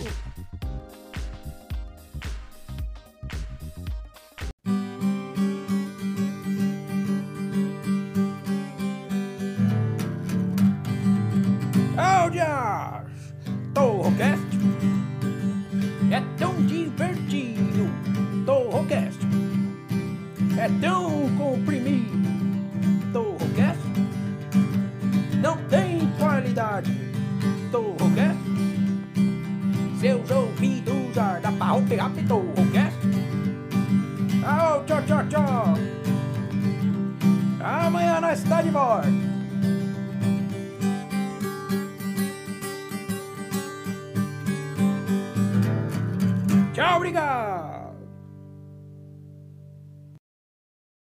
[12.23, 13.35] Áudios!
[13.75, 14.47] Torrocast
[16.09, 17.91] é tão divertido.
[18.47, 19.19] Torrocast
[20.57, 22.13] é tão comprimido.
[23.13, 23.83] Torrocast
[25.43, 26.97] não tem qualidade.
[27.73, 28.39] Torrocast
[29.99, 32.99] seus ouvidos já dá pra pegar Torrocast.
[34.47, 35.75] Au, tchau, tchau, tchau.
[37.61, 39.32] Amanhã nós está de volta.
[46.73, 47.72] Tchau, obrigado!